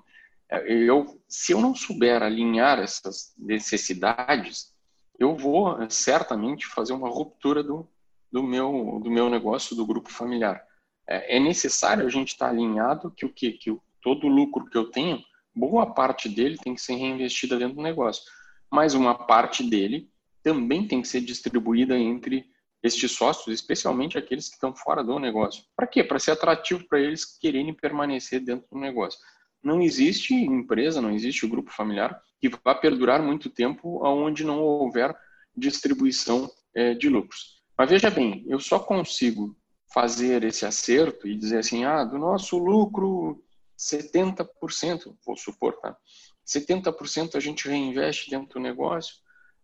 [0.49, 4.73] é, eu, se eu não souber alinhar essas necessidades,
[5.19, 7.87] eu vou é, certamente fazer uma ruptura do,
[8.31, 10.63] do, meu, do meu negócio, do grupo familiar.
[11.07, 14.65] É, é necessário a gente estar tá alinhado que o que, que todo o lucro
[14.65, 15.23] que eu tenho,
[15.55, 18.23] boa parte dele tem que ser reinvestida dentro do negócio,
[18.69, 20.09] mas uma parte dele
[20.43, 22.47] também tem que ser distribuída entre
[22.85, 25.63] estes sócios, especialmente aqueles que estão fora do negócio.
[25.75, 26.03] Para quê?
[26.03, 29.19] Para ser atrativo para eles quererem permanecer dentro do negócio.
[29.63, 35.15] Não existe empresa, não existe grupo familiar que vá perdurar muito tempo onde não houver
[35.57, 37.61] distribuição é, de lucros.
[37.77, 39.57] Mas veja bem, eu só consigo
[39.91, 43.43] fazer esse acerto e dizer assim, ah, do nosso lucro
[43.79, 45.97] 70%, vou supor, tá?
[46.45, 49.15] 70% a gente reinveste dentro do negócio,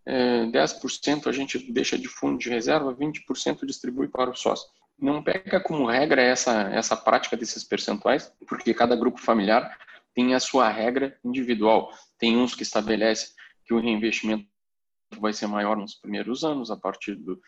[0.06, 4.70] é, 10% a gente deixa de fundo de reserva, 20% distribui para o sócio.
[4.98, 9.78] Não pega como regra essa, essa prática desses percentuais, porque cada grupo familiar
[10.14, 11.92] tem a sua regra individual.
[12.18, 13.30] Tem uns que estabelecem
[13.66, 14.46] que o reinvestimento
[15.20, 17.40] vai ser maior nos primeiros anos, a partir do,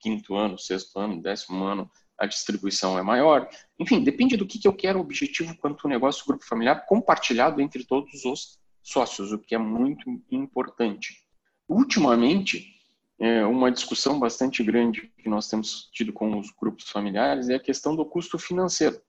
[0.00, 3.48] quinto ano, sexto ano, décimo ano, a distribuição é maior.
[3.78, 7.60] Enfim, depende do que, que eu quero, o objetivo quanto o negócio grupo familiar compartilhado
[7.60, 11.21] entre todos os sócios, o que é muito importante.
[11.72, 12.76] Ultimamente,
[13.18, 17.60] é, uma discussão bastante grande que nós temos tido com os grupos familiares é a
[17.60, 19.00] questão do custo financeiro.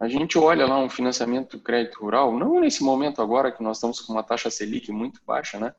[0.00, 4.00] A gente olha lá um financiamento crédito rural, não nesse momento agora que nós estamos
[4.00, 5.74] com uma taxa Selic muito baixa, né?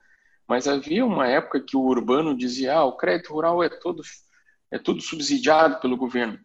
[0.47, 4.03] Mas havia uma época que o urbano dizia, ah, o crédito rural é todo
[4.69, 6.37] é tudo subsidiado pelo governo.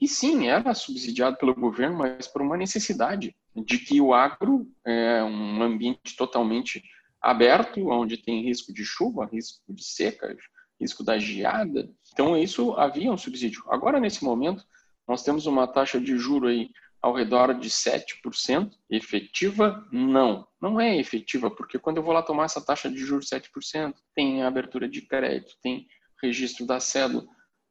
[0.00, 5.22] E sim, era subsidiado pelo governo, mas por uma necessidade de que o agro é
[5.24, 6.82] um ambiente totalmente
[7.24, 10.36] aberto, onde tem risco de chuva, risco de seca,
[10.78, 11.90] risco da geada.
[12.12, 13.64] Então, isso havia um subsídio.
[13.68, 14.62] Agora, nesse momento,
[15.08, 16.68] nós temos uma taxa de juro aí
[17.00, 18.70] ao redor de 7%.
[18.90, 19.86] Efetiva?
[19.90, 20.46] Não.
[20.60, 24.42] Não é efetiva, porque quando eu vou lá tomar essa taxa de juros 7%, tem
[24.42, 25.86] abertura de crédito, tem
[26.22, 27.24] registro da cédula.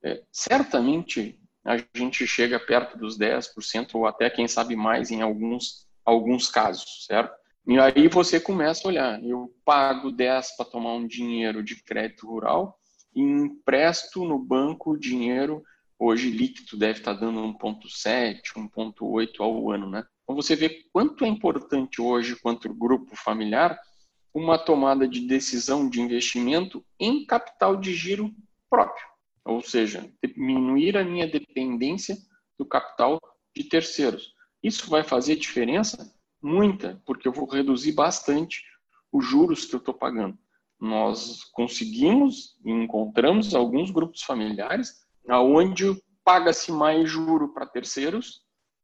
[0.04, 5.88] É, certamente a gente chega perto dos 10% ou até, quem sabe, mais em alguns,
[6.04, 7.43] alguns casos, certo?
[7.66, 12.28] E aí você começa a olhar, eu pago 10 para tomar um dinheiro de crédito
[12.28, 12.78] rural
[13.16, 15.64] e empresto no banco dinheiro
[16.06, 20.06] Hoje líquido deve estar dando 1,7, 1,8 ao ano, né?
[20.24, 23.80] Então você vê quanto é importante hoje, quanto grupo familiar,
[24.34, 28.34] uma tomada de decisão de investimento em capital de giro
[28.70, 29.06] próprio,
[29.46, 32.18] ou seja, diminuir a minha dependência
[32.60, 33.18] do capital
[33.56, 34.34] de terceiros.
[34.62, 36.14] Isso vai fazer diferença?
[36.44, 38.62] Muita, porque eu vou reduzir bastante
[39.14, 40.38] os juros que eu estou pagando.
[40.78, 45.86] Nós conseguimos e encontramos alguns grupos familiares aonde
[46.22, 48.42] paga-se mais juro para terceiros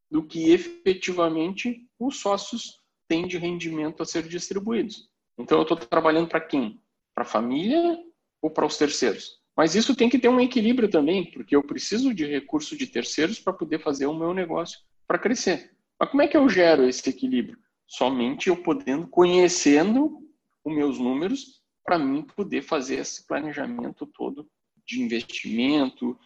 [0.10, 5.10] do que efetivamente os sócios têm de rendimento a ser distribuídos.
[5.38, 6.82] Então eu estou trabalhando para quem?
[7.14, 8.00] Para a família
[8.42, 9.38] ou para os terceiros?
[9.54, 13.38] Mas isso tem que ter um equilíbrio também, porque eu preciso de recurso de terceiros
[13.38, 15.78] para poder fazer o meu negócio para crescer.
[16.00, 17.58] Mas como é que eu gero esse equilíbrio?
[17.88, 20.20] Somente eu podendo, conhecendo
[20.64, 24.48] os meus números, para mim poder fazer esse planejamento todo
[24.88, 26.18] de investimento,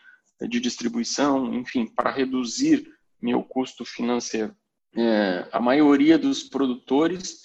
[0.41, 2.87] de distribuição, enfim, para reduzir
[3.21, 4.55] meu custo financeiro.
[4.95, 7.41] É, a maioria dos produtores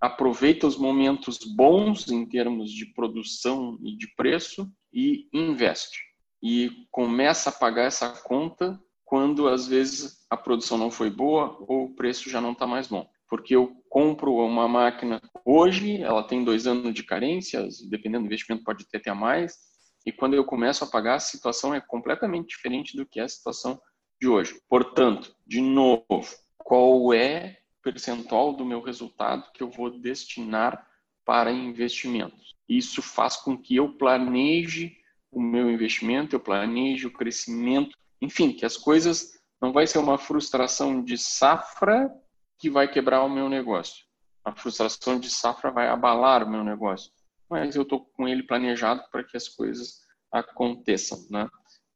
[0.00, 6.00] aproveita os momentos bons em termos de produção e de preço e investe.
[6.42, 11.86] E começa a pagar essa conta quando, às vezes, a produção não foi boa ou
[11.86, 13.10] o preço já não está mais bom.
[13.28, 18.62] Porque eu compro uma máquina hoje, ela tem dois anos de carências, dependendo do investimento
[18.62, 19.58] pode ter até mais,
[20.06, 23.28] e quando eu começo a pagar, a situação é completamente diferente do que é a
[23.28, 23.80] situação
[24.20, 24.60] de hoje.
[24.68, 26.24] Portanto, de novo,
[26.56, 30.86] qual é o percentual do meu resultado que eu vou destinar
[31.24, 32.54] para investimentos?
[32.68, 34.96] Isso faz com que eu planeje
[35.32, 40.18] o meu investimento, eu planeje o crescimento, enfim, que as coisas não vai ser uma
[40.18, 42.12] frustração de safra
[42.58, 44.04] que vai quebrar o meu negócio.
[44.44, 47.10] A frustração de safra vai abalar o meu negócio
[47.50, 50.02] mas eu estou com ele planejado para que as coisas
[50.32, 51.48] aconteçam, né?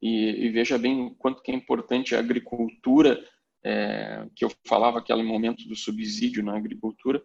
[0.03, 3.25] E, e, veja bem o quanto que é importante a agricultura,
[3.65, 7.23] é, que eu falava aquele momento do subsídio na agricultura,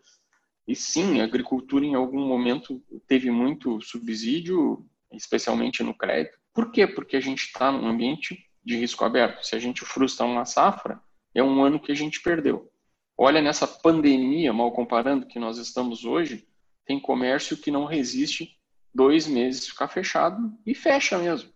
[0.68, 6.38] e sim, a agricultura em algum momento teve muito subsídio, especialmente no crédito.
[6.54, 6.86] Por quê?
[6.86, 8.38] Porque a gente está num ambiente
[8.70, 9.44] de risco aberto.
[9.44, 11.02] Se a gente frustra uma safra,
[11.34, 12.72] é um ano que a gente perdeu.
[13.18, 16.48] Olha nessa pandemia, mal comparando que nós estamos hoje,
[16.86, 18.58] tem comércio que não resiste
[18.94, 21.50] dois meses ficar fechado e fecha mesmo.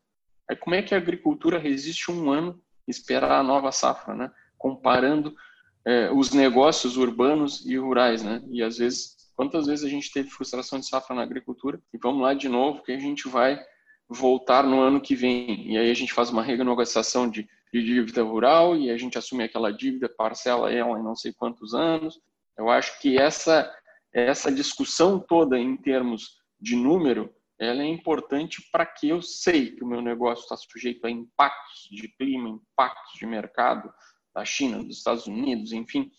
[0.49, 4.32] Aí como é que a agricultura resiste um ano esperar a nova safra, né?
[4.58, 5.36] Comparando
[5.86, 8.43] é, os negócios urbanos e rurais, né?
[8.49, 11.80] E às vezes, quantas vezes a gente teve frustração de safra na agricultura?
[11.93, 13.60] E vamos lá de novo que a gente vai
[14.10, 15.72] voltar no ano que vem.
[15.72, 19.44] E aí a gente faz uma renegociação de, de dívida rural e a gente assume
[19.44, 22.20] aquela dívida, parcela ela em não sei quantos anos.
[22.58, 23.72] Eu acho que essa
[24.13, 29.84] essa discussão toda em termos de número, ela é importante para que eu sei que
[29.84, 33.92] o meu negócio está sujeito a impactos de clima, impactos de mercado
[34.34, 36.12] da China, dos Estados Unidos, enfim,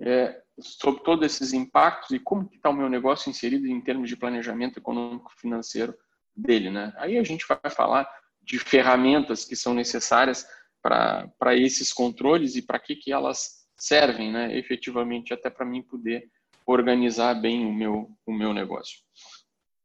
[0.00, 4.16] é, sobre todos esses impactos e como está o meu negócio inserido em termos de
[4.16, 5.94] planejamento econômico-financeiro
[6.36, 6.92] dele, né?
[6.96, 8.08] Aí a gente vai falar
[8.42, 10.46] de ferramentas que são necessárias
[10.82, 16.24] para esses controles e para que, que elas servem, né, efetivamente, até para mim poder
[16.64, 18.98] organizar bem o meu, o meu negócio.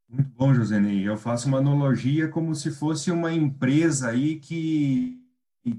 [0.07, 1.07] Muito bom, Josenei.
[1.07, 5.17] Eu faço uma analogia como se fosse uma empresa aí que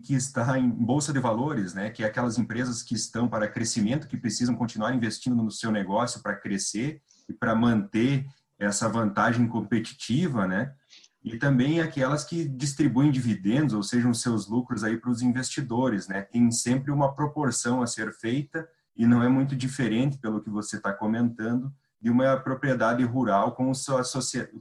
[0.05, 4.07] que está em bolsa de valores, né, que é aquelas empresas que estão para crescimento,
[4.07, 8.25] que precisam continuar investindo no seu negócio para crescer e para manter
[8.63, 10.73] essa vantagem competitiva, né?
[11.25, 16.09] E também aquelas que distribuem dividendos, ou seja, os seus lucros aí para os investidores,
[16.09, 16.23] né?
[16.23, 20.77] Tem sempre uma proporção a ser feita e não é muito diferente, pelo que você
[20.77, 23.87] está comentando, de uma propriedade rural com os,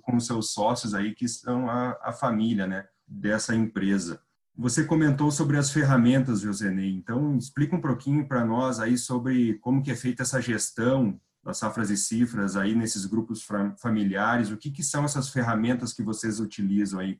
[0.01, 2.85] com seus sócios aí, que são a, a família, né?
[3.07, 4.21] Dessa empresa.
[4.55, 9.81] Você comentou sobre as ferramentas, Josenei, então explica um pouquinho para nós aí sobre como
[9.81, 13.45] que é feita essa gestão das safras e cifras aí nesses grupos
[13.77, 17.19] familiares, o que, que são essas ferramentas que vocês utilizam aí?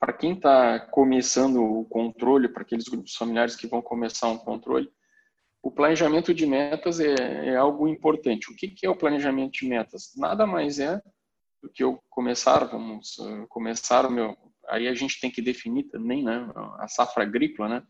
[0.00, 4.90] Para quem está começando o controle, para aqueles grupos familiares que vão começar um controle,
[5.62, 8.50] o planejamento de metas é, é algo importante.
[8.50, 10.12] O que, que é o planejamento de metas?
[10.16, 11.00] Nada mais é
[11.62, 14.36] do que eu começar, vamos uh, começar o meu,
[14.68, 16.50] aí a gente tem que definir também, né,
[16.80, 17.82] a safra agrícola, né?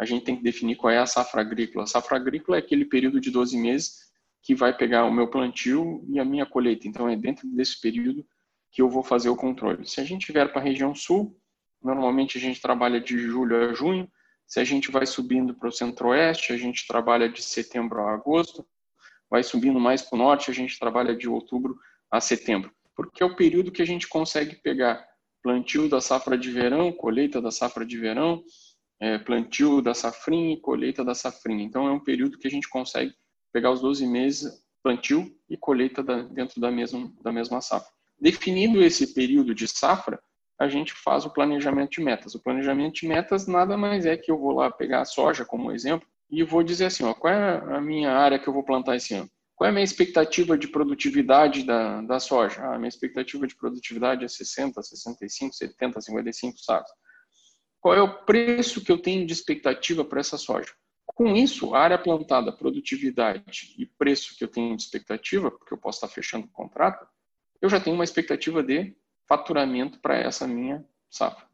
[0.00, 1.84] A gente tem que definir qual é a safra agrícola.
[1.84, 4.07] A safra agrícola é aquele período de 12 meses
[4.42, 6.88] que vai pegar o meu plantio e a minha colheita.
[6.88, 8.24] Então é dentro desse período
[8.70, 9.86] que eu vou fazer o controle.
[9.86, 11.36] Se a gente vier para a região sul,
[11.82, 14.10] normalmente a gente trabalha de julho a junho.
[14.46, 18.66] Se a gente vai subindo para o centro-oeste, a gente trabalha de setembro a agosto.
[19.30, 21.78] Vai subindo mais para o norte, a gente trabalha de outubro
[22.10, 22.70] a setembro.
[22.96, 25.06] Porque é o período que a gente consegue pegar
[25.42, 28.42] plantio da safra de verão, colheita da safra de verão,
[29.00, 31.62] é, plantio da safrinha e colheita da safrinha.
[31.62, 33.14] Então, é um período que a gente consegue
[33.58, 37.90] pegar os 12 meses, plantio e colheita da, dentro da mesma, da mesma safra.
[38.20, 40.20] Definindo esse período de safra,
[40.60, 42.36] a gente faz o planejamento de metas.
[42.36, 45.72] O planejamento de metas nada mais é que eu vou lá pegar a soja como
[45.72, 48.94] exemplo e vou dizer assim, ó, qual é a minha área que eu vou plantar
[48.94, 49.28] esse ano?
[49.56, 52.62] Qual é a minha expectativa de produtividade da, da soja?
[52.62, 56.92] Ah, a minha expectativa de produtividade é 60, 65, 70, 55 sacos.
[57.80, 60.72] Qual é o preço que eu tenho de expectativa para essa soja?
[61.18, 65.78] Com isso, a área plantada, produtividade e preço que eu tenho de expectativa, porque eu
[65.78, 67.04] posso estar fechando o contrato,
[67.60, 68.96] eu já tenho uma expectativa de
[69.26, 71.44] faturamento para essa minha safra.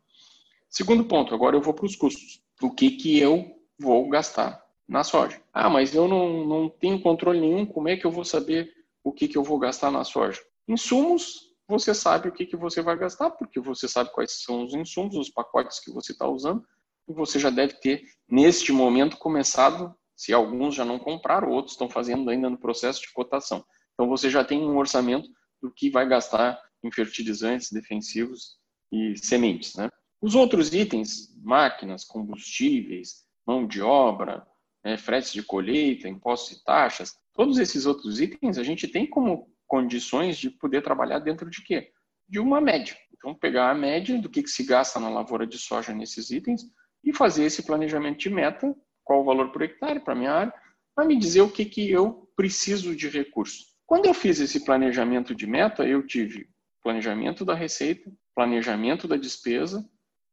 [0.69, 2.43] Segundo ponto, agora eu vou para os custos.
[2.61, 5.41] O que, que eu vou gastar na soja.
[5.51, 8.71] Ah, mas eu não, não tenho controle nenhum, como é que eu vou saber
[9.03, 10.43] o que, que eu vou gastar na soja?
[10.69, 14.75] Insumos, você sabe o que, que você vai gastar, porque você sabe quais são os
[14.75, 16.62] insumos, os pacotes que você está usando,
[17.09, 21.89] e você já deve ter, neste momento, começado, se alguns já não compraram, outros estão
[21.89, 23.65] fazendo ainda no processo de cotação.
[23.93, 25.29] Então, você já tem um orçamento
[25.63, 28.57] do que vai gastar em fertilizantes, defensivos
[28.93, 29.75] e sementes.
[29.75, 29.89] Né?
[30.21, 34.47] Os outros itens, máquinas, combustíveis, mão de obra,
[34.85, 39.51] né, fretes de colheita, impostos e taxas, todos esses outros itens a gente tem como
[39.67, 41.91] condições de poder trabalhar dentro de quê?
[42.29, 42.97] De uma média.
[43.13, 46.63] Então, pegar a média do que, que se gasta na lavoura de soja nesses itens
[47.05, 48.75] e fazer esse planejamento de meta,
[49.05, 50.55] qual o valor por hectare para minha área,
[50.95, 53.67] para me dizer o que, que eu preciso de recurso.
[53.87, 56.49] Quando eu fiz esse planejamento de meta, eu tive
[56.83, 59.85] planejamento da receita, planejamento da despesa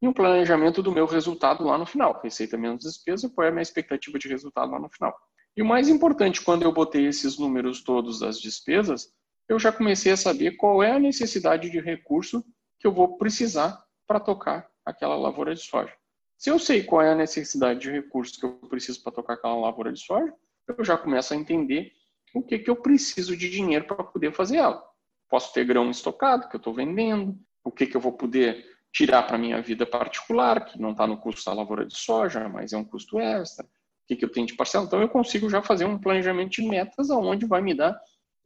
[0.02, 2.20] e um planejamento do meu resultado lá no final.
[2.24, 5.16] Receita menos despesa, qual é a minha expectativa de resultado lá no final.
[5.56, 9.14] E o mais importante, quando eu botei esses números todos das despesas,
[9.48, 12.44] eu já comecei a saber qual é a necessidade de recurso
[12.80, 15.94] que eu vou precisar para tocar aquela lavoura de soja.
[16.42, 19.56] Se eu sei qual é a necessidade de recurso que eu preciso para tocar aquela
[19.56, 20.34] lavoura de soja,
[20.68, 21.92] eu já começo a entender
[22.34, 24.84] o que, que eu preciso de dinheiro para poder fazer ela.
[25.30, 29.22] Posso ter grão estocado que eu estou vendendo, o que, que eu vou poder tirar
[29.22, 32.78] para minha vida particular, que não está no custo da lavoura de soja, mas é
[32.78, 34.86] um custo extra, o que, que eu tenho de parcela.
[34.86, 37.96] Então, eu consigo já fazer um planejamento de metas aonde vai me dar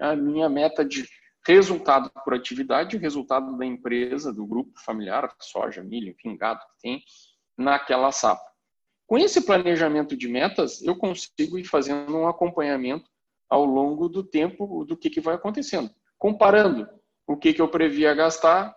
[0.02, 1.08] a minha meta de
[1.48, 7.02] resultado por atividade, resultado da empresa, do grupo familiar, soja, milho, enfim, que tem,
[7.58, 8.46] naquela safra.
[9.08, 13.10] Com esse planejamento de metas, eu consigo ir fazendo um acompanhamento
[13.50, 15.90] ao longo do tempo do que, que vai acontecendo.
[16.18, 16.88] Comparando
[17.28, 18.76] o que, que eu previa gastar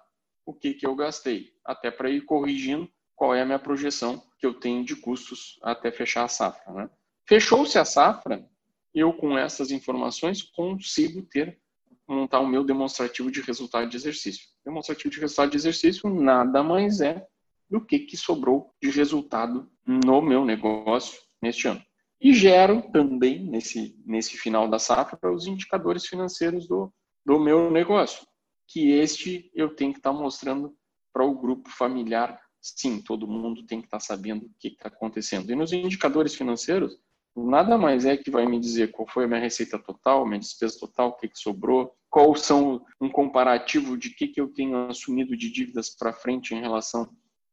[0.48, 4.46] o que, que eu gastei, até para ir corrigindo qual é a minha projeção que
[4.46, 6.72] eu tenho de custos até fechar a safra.
[6.72, 6.90] Né?
[7.26, 8.48] Fechou-se a safra,
[8.94, 11.60] eu com essas informações consigo ter
[12.08, 14.48] montar o meu demonstrativo de resultado de exercício.
[14.64, 17.26] Demonstrativo de resultado de exercício nada mais é
[17.68, 21.82] do que que sobrou de resultado no meu negócio neste ano.
[22.20, 26.92] E gero também, nesse, nesse final da safra, os indicadores financeiros do,
[27.24, 28.26] do meu negócio
[28.68, 30.76] que este eu tenho que estar tá mostrando
[31.12, 32.38] para o grupo familiar.
[32.60, 35.50] Sim, todo mundo tem que estar tá sabendo o que está acontecendo.
[35.50, 36.96] E nos indicadores financeiros,
[37.34, 40.78] nada mais é que vai me dizer qual foi a minha receita total, minha despesa
[40.78, 45.36] total, o que, que sobrou, qual são um comparativo de que, que eu tenho assumido
[45.36, 47.08] de dívidas para frente em relação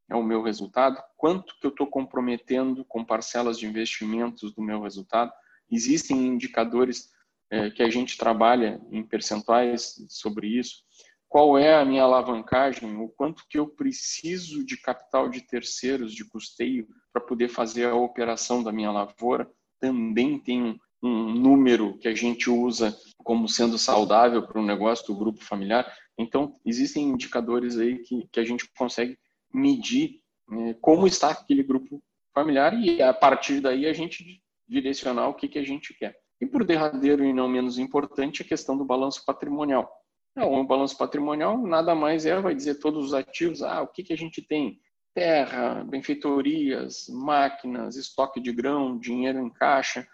[0.10, 4.82] é o meu resultado, quanto que eu estou comprometendo com parcelas de investimentos do meu
[4.82, 5.32] resultado.
[5.72, 7.10] Existem indicadores
[7.50, 10.84] é, que a gente trabalha em percentuais sobre isso.
[11.28, 16.24] Qual é a minha alavancagem, o quanto que eu preciso de capital de terceiros, de
[16.24, 19.50] custeio, para poder fazer a operação da minha lavoura.
[19.80, 22.94] Também tem um, um número que a gente usa
[23.24, 25.90] como sendo saudável para o negócio do grupo familiar.
[26.18, 29.18] Então, existem indicadores aí que, que a gente consegue
[29.56, 32.04] medir né, como está aquele grupo
[32.34, 36.18] familiar e a partir daí a gente direcionar o que, que a gente quer.
[36.42, 39.90] E por derradeiro e não menos importante, a questão do balanço patrimonial.
[40.36, 44.04] Não, o balanço patrimonial nada mais é, vai dizer todos os ativos, ah, o que,
[44.04, 44.82] que a gente tem?
[45.14, 50.06] Terra, benfeitorias, máquinas, estoque de grão, dinheiro em caixa.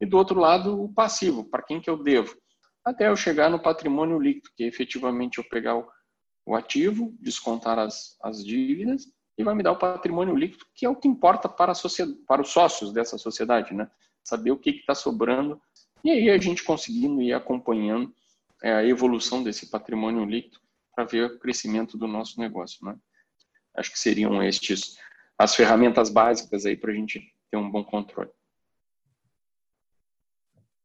[0.00, 2.34] E do outro lado, o passivo, para quem que eu devo?
[2.82, 5.86] Até eu chegar no patrimônio líquido, que efetivamente eu pegar o,
[6.46, 10.88] o ativo, descontar as, as dívidas e vai me dar o patrimônio líquido, que é
[10.88, 11.72] o que importa para,
[12.26, 13.90] para os sócios dessa sociedade, né?
[14.22, 15.60] Saber o que está sobrando
[16.04, 18.14] e aí a gente conseguindo ir acompanhando
[18.62, 20.58] é, a evolução desse patrimônio líquido
[20.94, 22.96] para ver o crescimento do nosso negócio, né?
[23.74, 24.96] Acho que seriam estes
[25.38, 27.20] as ferramentas básicas aí para a gente
[27.50, 28.30] ter um bom controle.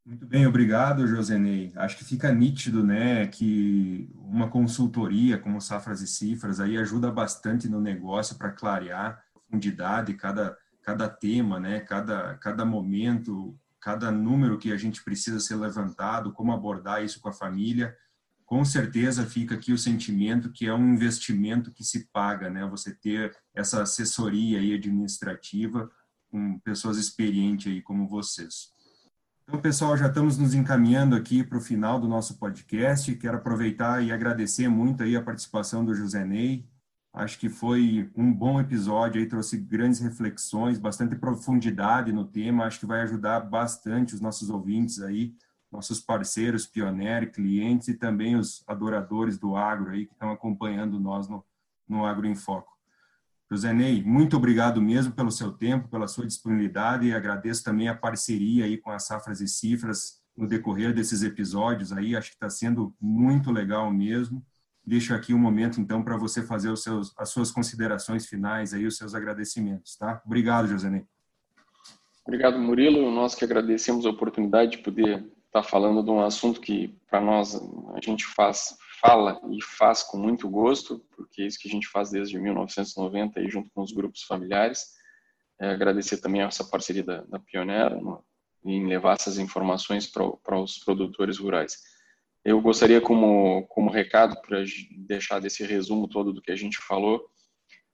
[0.03, 1.71] Muito bem, obrigado, Josenei.
[1.75, 7.69] Acho que fica nítido, né, que uma consultoria como Safras e Cifras aí ajuda bastante
[7.69, 14.71] no negócio para clarear profundidade cada cada tema, né, cada cada momento, cada número que
[14.71, 17.95] a gente precisa ser levantado, como abordar isso com a família.
[18.43, 22.65] Com certeza fica aqui o sentimento que é um investimento que se paga, né?
[22.65, 25.89] Você ter essa assessoria aí administrativa
[26.29, 28.73] com pessoas experientes aí como vocês.
[29.51, 33.13] Então, pessoal, já estamos nos encaminhando aqui para o final do nosso podcast.
[33.17, 36.65] Quero aproveitar e agradecer muito aí a participação do José Ney.
[37.13, 42.63] Acho que foi um bom episódio aí, trouxe grandes reflexões, bastante profundidade no tema.
[42.63, 45.35] Acho que vai ajudar bastante os nossos ouvintes aí,
[45.69, 51.27] nossos parceiros, pioneiros, clientes e também os adoradores do agro aí que estão acompanhando nós
[51.27, 51.43] no,
[51.89, 52.71] no Agro em Foco.
[53.51, 57.93] José Ney, muito obrigado mesmo pelo seu tempo, pela sua disponibilidade e agradeço também a
[57.93, 62.49] parceria aí com as Safras e Cifras no decorrer desses episódios aí, acho que está
[62.49, 64.41] sendo muito legal mesmo.
[64.85, 68.85] Deixo aqui um momento então para você fazer os seus, as suas considerações finais aí,
[68.85, 70.21] os seus agradecimentos, tá?
[70.25, 71.05] Obrigado, José Ney.
[72.25, 73.11] Obrigado, Murilo.
[73.11, 77.19] Nós que agradecemos a oportunidade de poder estar tá falando de um assunto que para
[77.19, 77.53] nós
[77.93, 81.87] a gente faz fala e faz com muito gosto, porque é isso que a gente
[81.87, 84.91] faz desde 1990 aí junto com os grupos familiares.
[85.59, 88.23] É, agradecer também essa parceria da, da Pioneira no,
[88.63, 91.79] em levar essas informações para os produtores rurais.
[92.45, 94.63] Eu gostaria, como, como recado, para
[94.97, 97.27] deixar desse resumo todo do que a gente falou,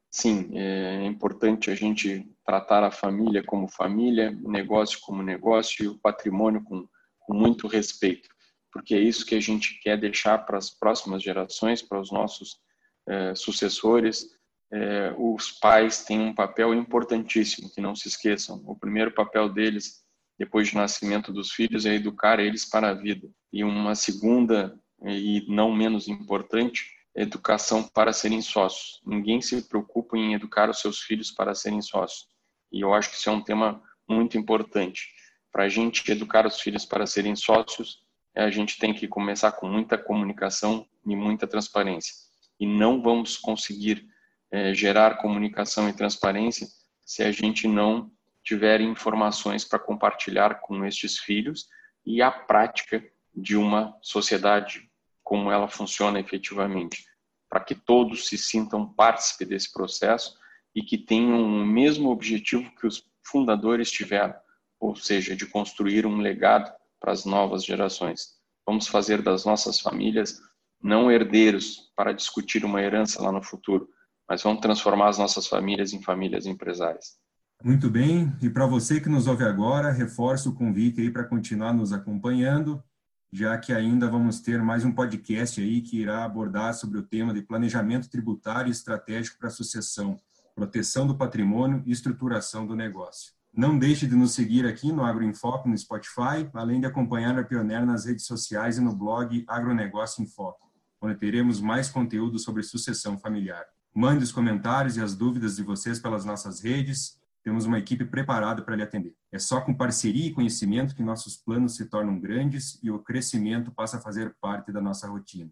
[0.10, 5.97] sim, é importante a gente tratar a família como família, negócio como negócio e o
[5.97, 6.88] patrimônio com,
[7.20, 8.30] com muito respeito
[8.78, 12.59] porque é isso que a gente quer deixar para as próximas gerações, para os nossos
[13.07, 14.28] é, sucessores.
[14.71, 18.61] É, os pais têm um papel importantíssimo, que não se esqueçam.
[18.67, 20.03] O primeiro papel deles,
[20.38, 23.28] depois do nascimento dos filhos, é educar eles para a vida.
[23.51, 29.01] E uma segunda, e não menos importante, é educação para serem sócios.
[29.03, 32.28] Ninguém se preocupa em educar os seus filhos para serem sócios.
[32.71, 35.07] E eu acho que isso é um tema muito importante.
[35.51, 38.05] Para a gente educar os filhos para serem sócios,
[38.43, 42.13] a gente tem que começar com muita comunicação e muita transparência.
[42.59, 44.07] E não vamos conseguir
[44.51, 46.67] é, gerar comunicação e transparência
[47.03, 48.11] se a gente não
[48.43, 51.67] tiver informações para compartilhar com estes filhos
[52.05, 53.03] e a prática
[53.35, 54.89] de uma sociedade
[55.23, 57.05] como ela funciona efetivamente,
[57.49, 60.38] para que todos se sintam partícipe desse processo
[60.73, 64.35] e que tenham o mesmo objetivo que os fundadores tiveram,
[64.79, 68.37] ou seja, de construir um legado para as novas gerações.
[68.65, 70.39] Vamos fazer das nossas famílias
[70.81, 73.89] não herdeiros para discutir uma herança lá no futuro,
[74.29, 77.17] mas vamos transformar as nossas famílias em famílias empresárias.
[77.63, 81.73] Muito bem, e para você que nos ouve agora, reforço o convite aí para continuar
[81.73, 82.83] nos acompanhando,
[83.31, 87.33] já que ainda vamos ter mais um podcast aí que irá abordar sobre o tema
[87.33, 90.17] de planejamento tributário estratégico para sucessão,
[90.53, 93.36] proteção do patrimônio e estruturação do negócio.
[93.58, 97.84] Não deixe de nos seguir aqui no Agroinfoco no Spotify, além de acompanhar a Pioneer
[97.84, 103.18] nas redes sociais e no blog Agronegócio em Foco, onde teremos mais conteúdo sobre sucessão
[103.18, 103.66] familiar.
[103.91, 107.20] Mande os comentários e as dúvidas de vocês pelas nossas redes.
[107.43, 109.16] Temos uma equipe preparada para lhe atender.
[109.32, 113.72] É só com parceria e conhecimento que nossos planos se tornam grandes e o crescimento
[113.72, 115.49] passa a fazer parte da nossa rotina.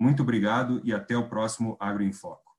[0.00, 2.50] Muito obrigado e até o próximo Agro em Foco.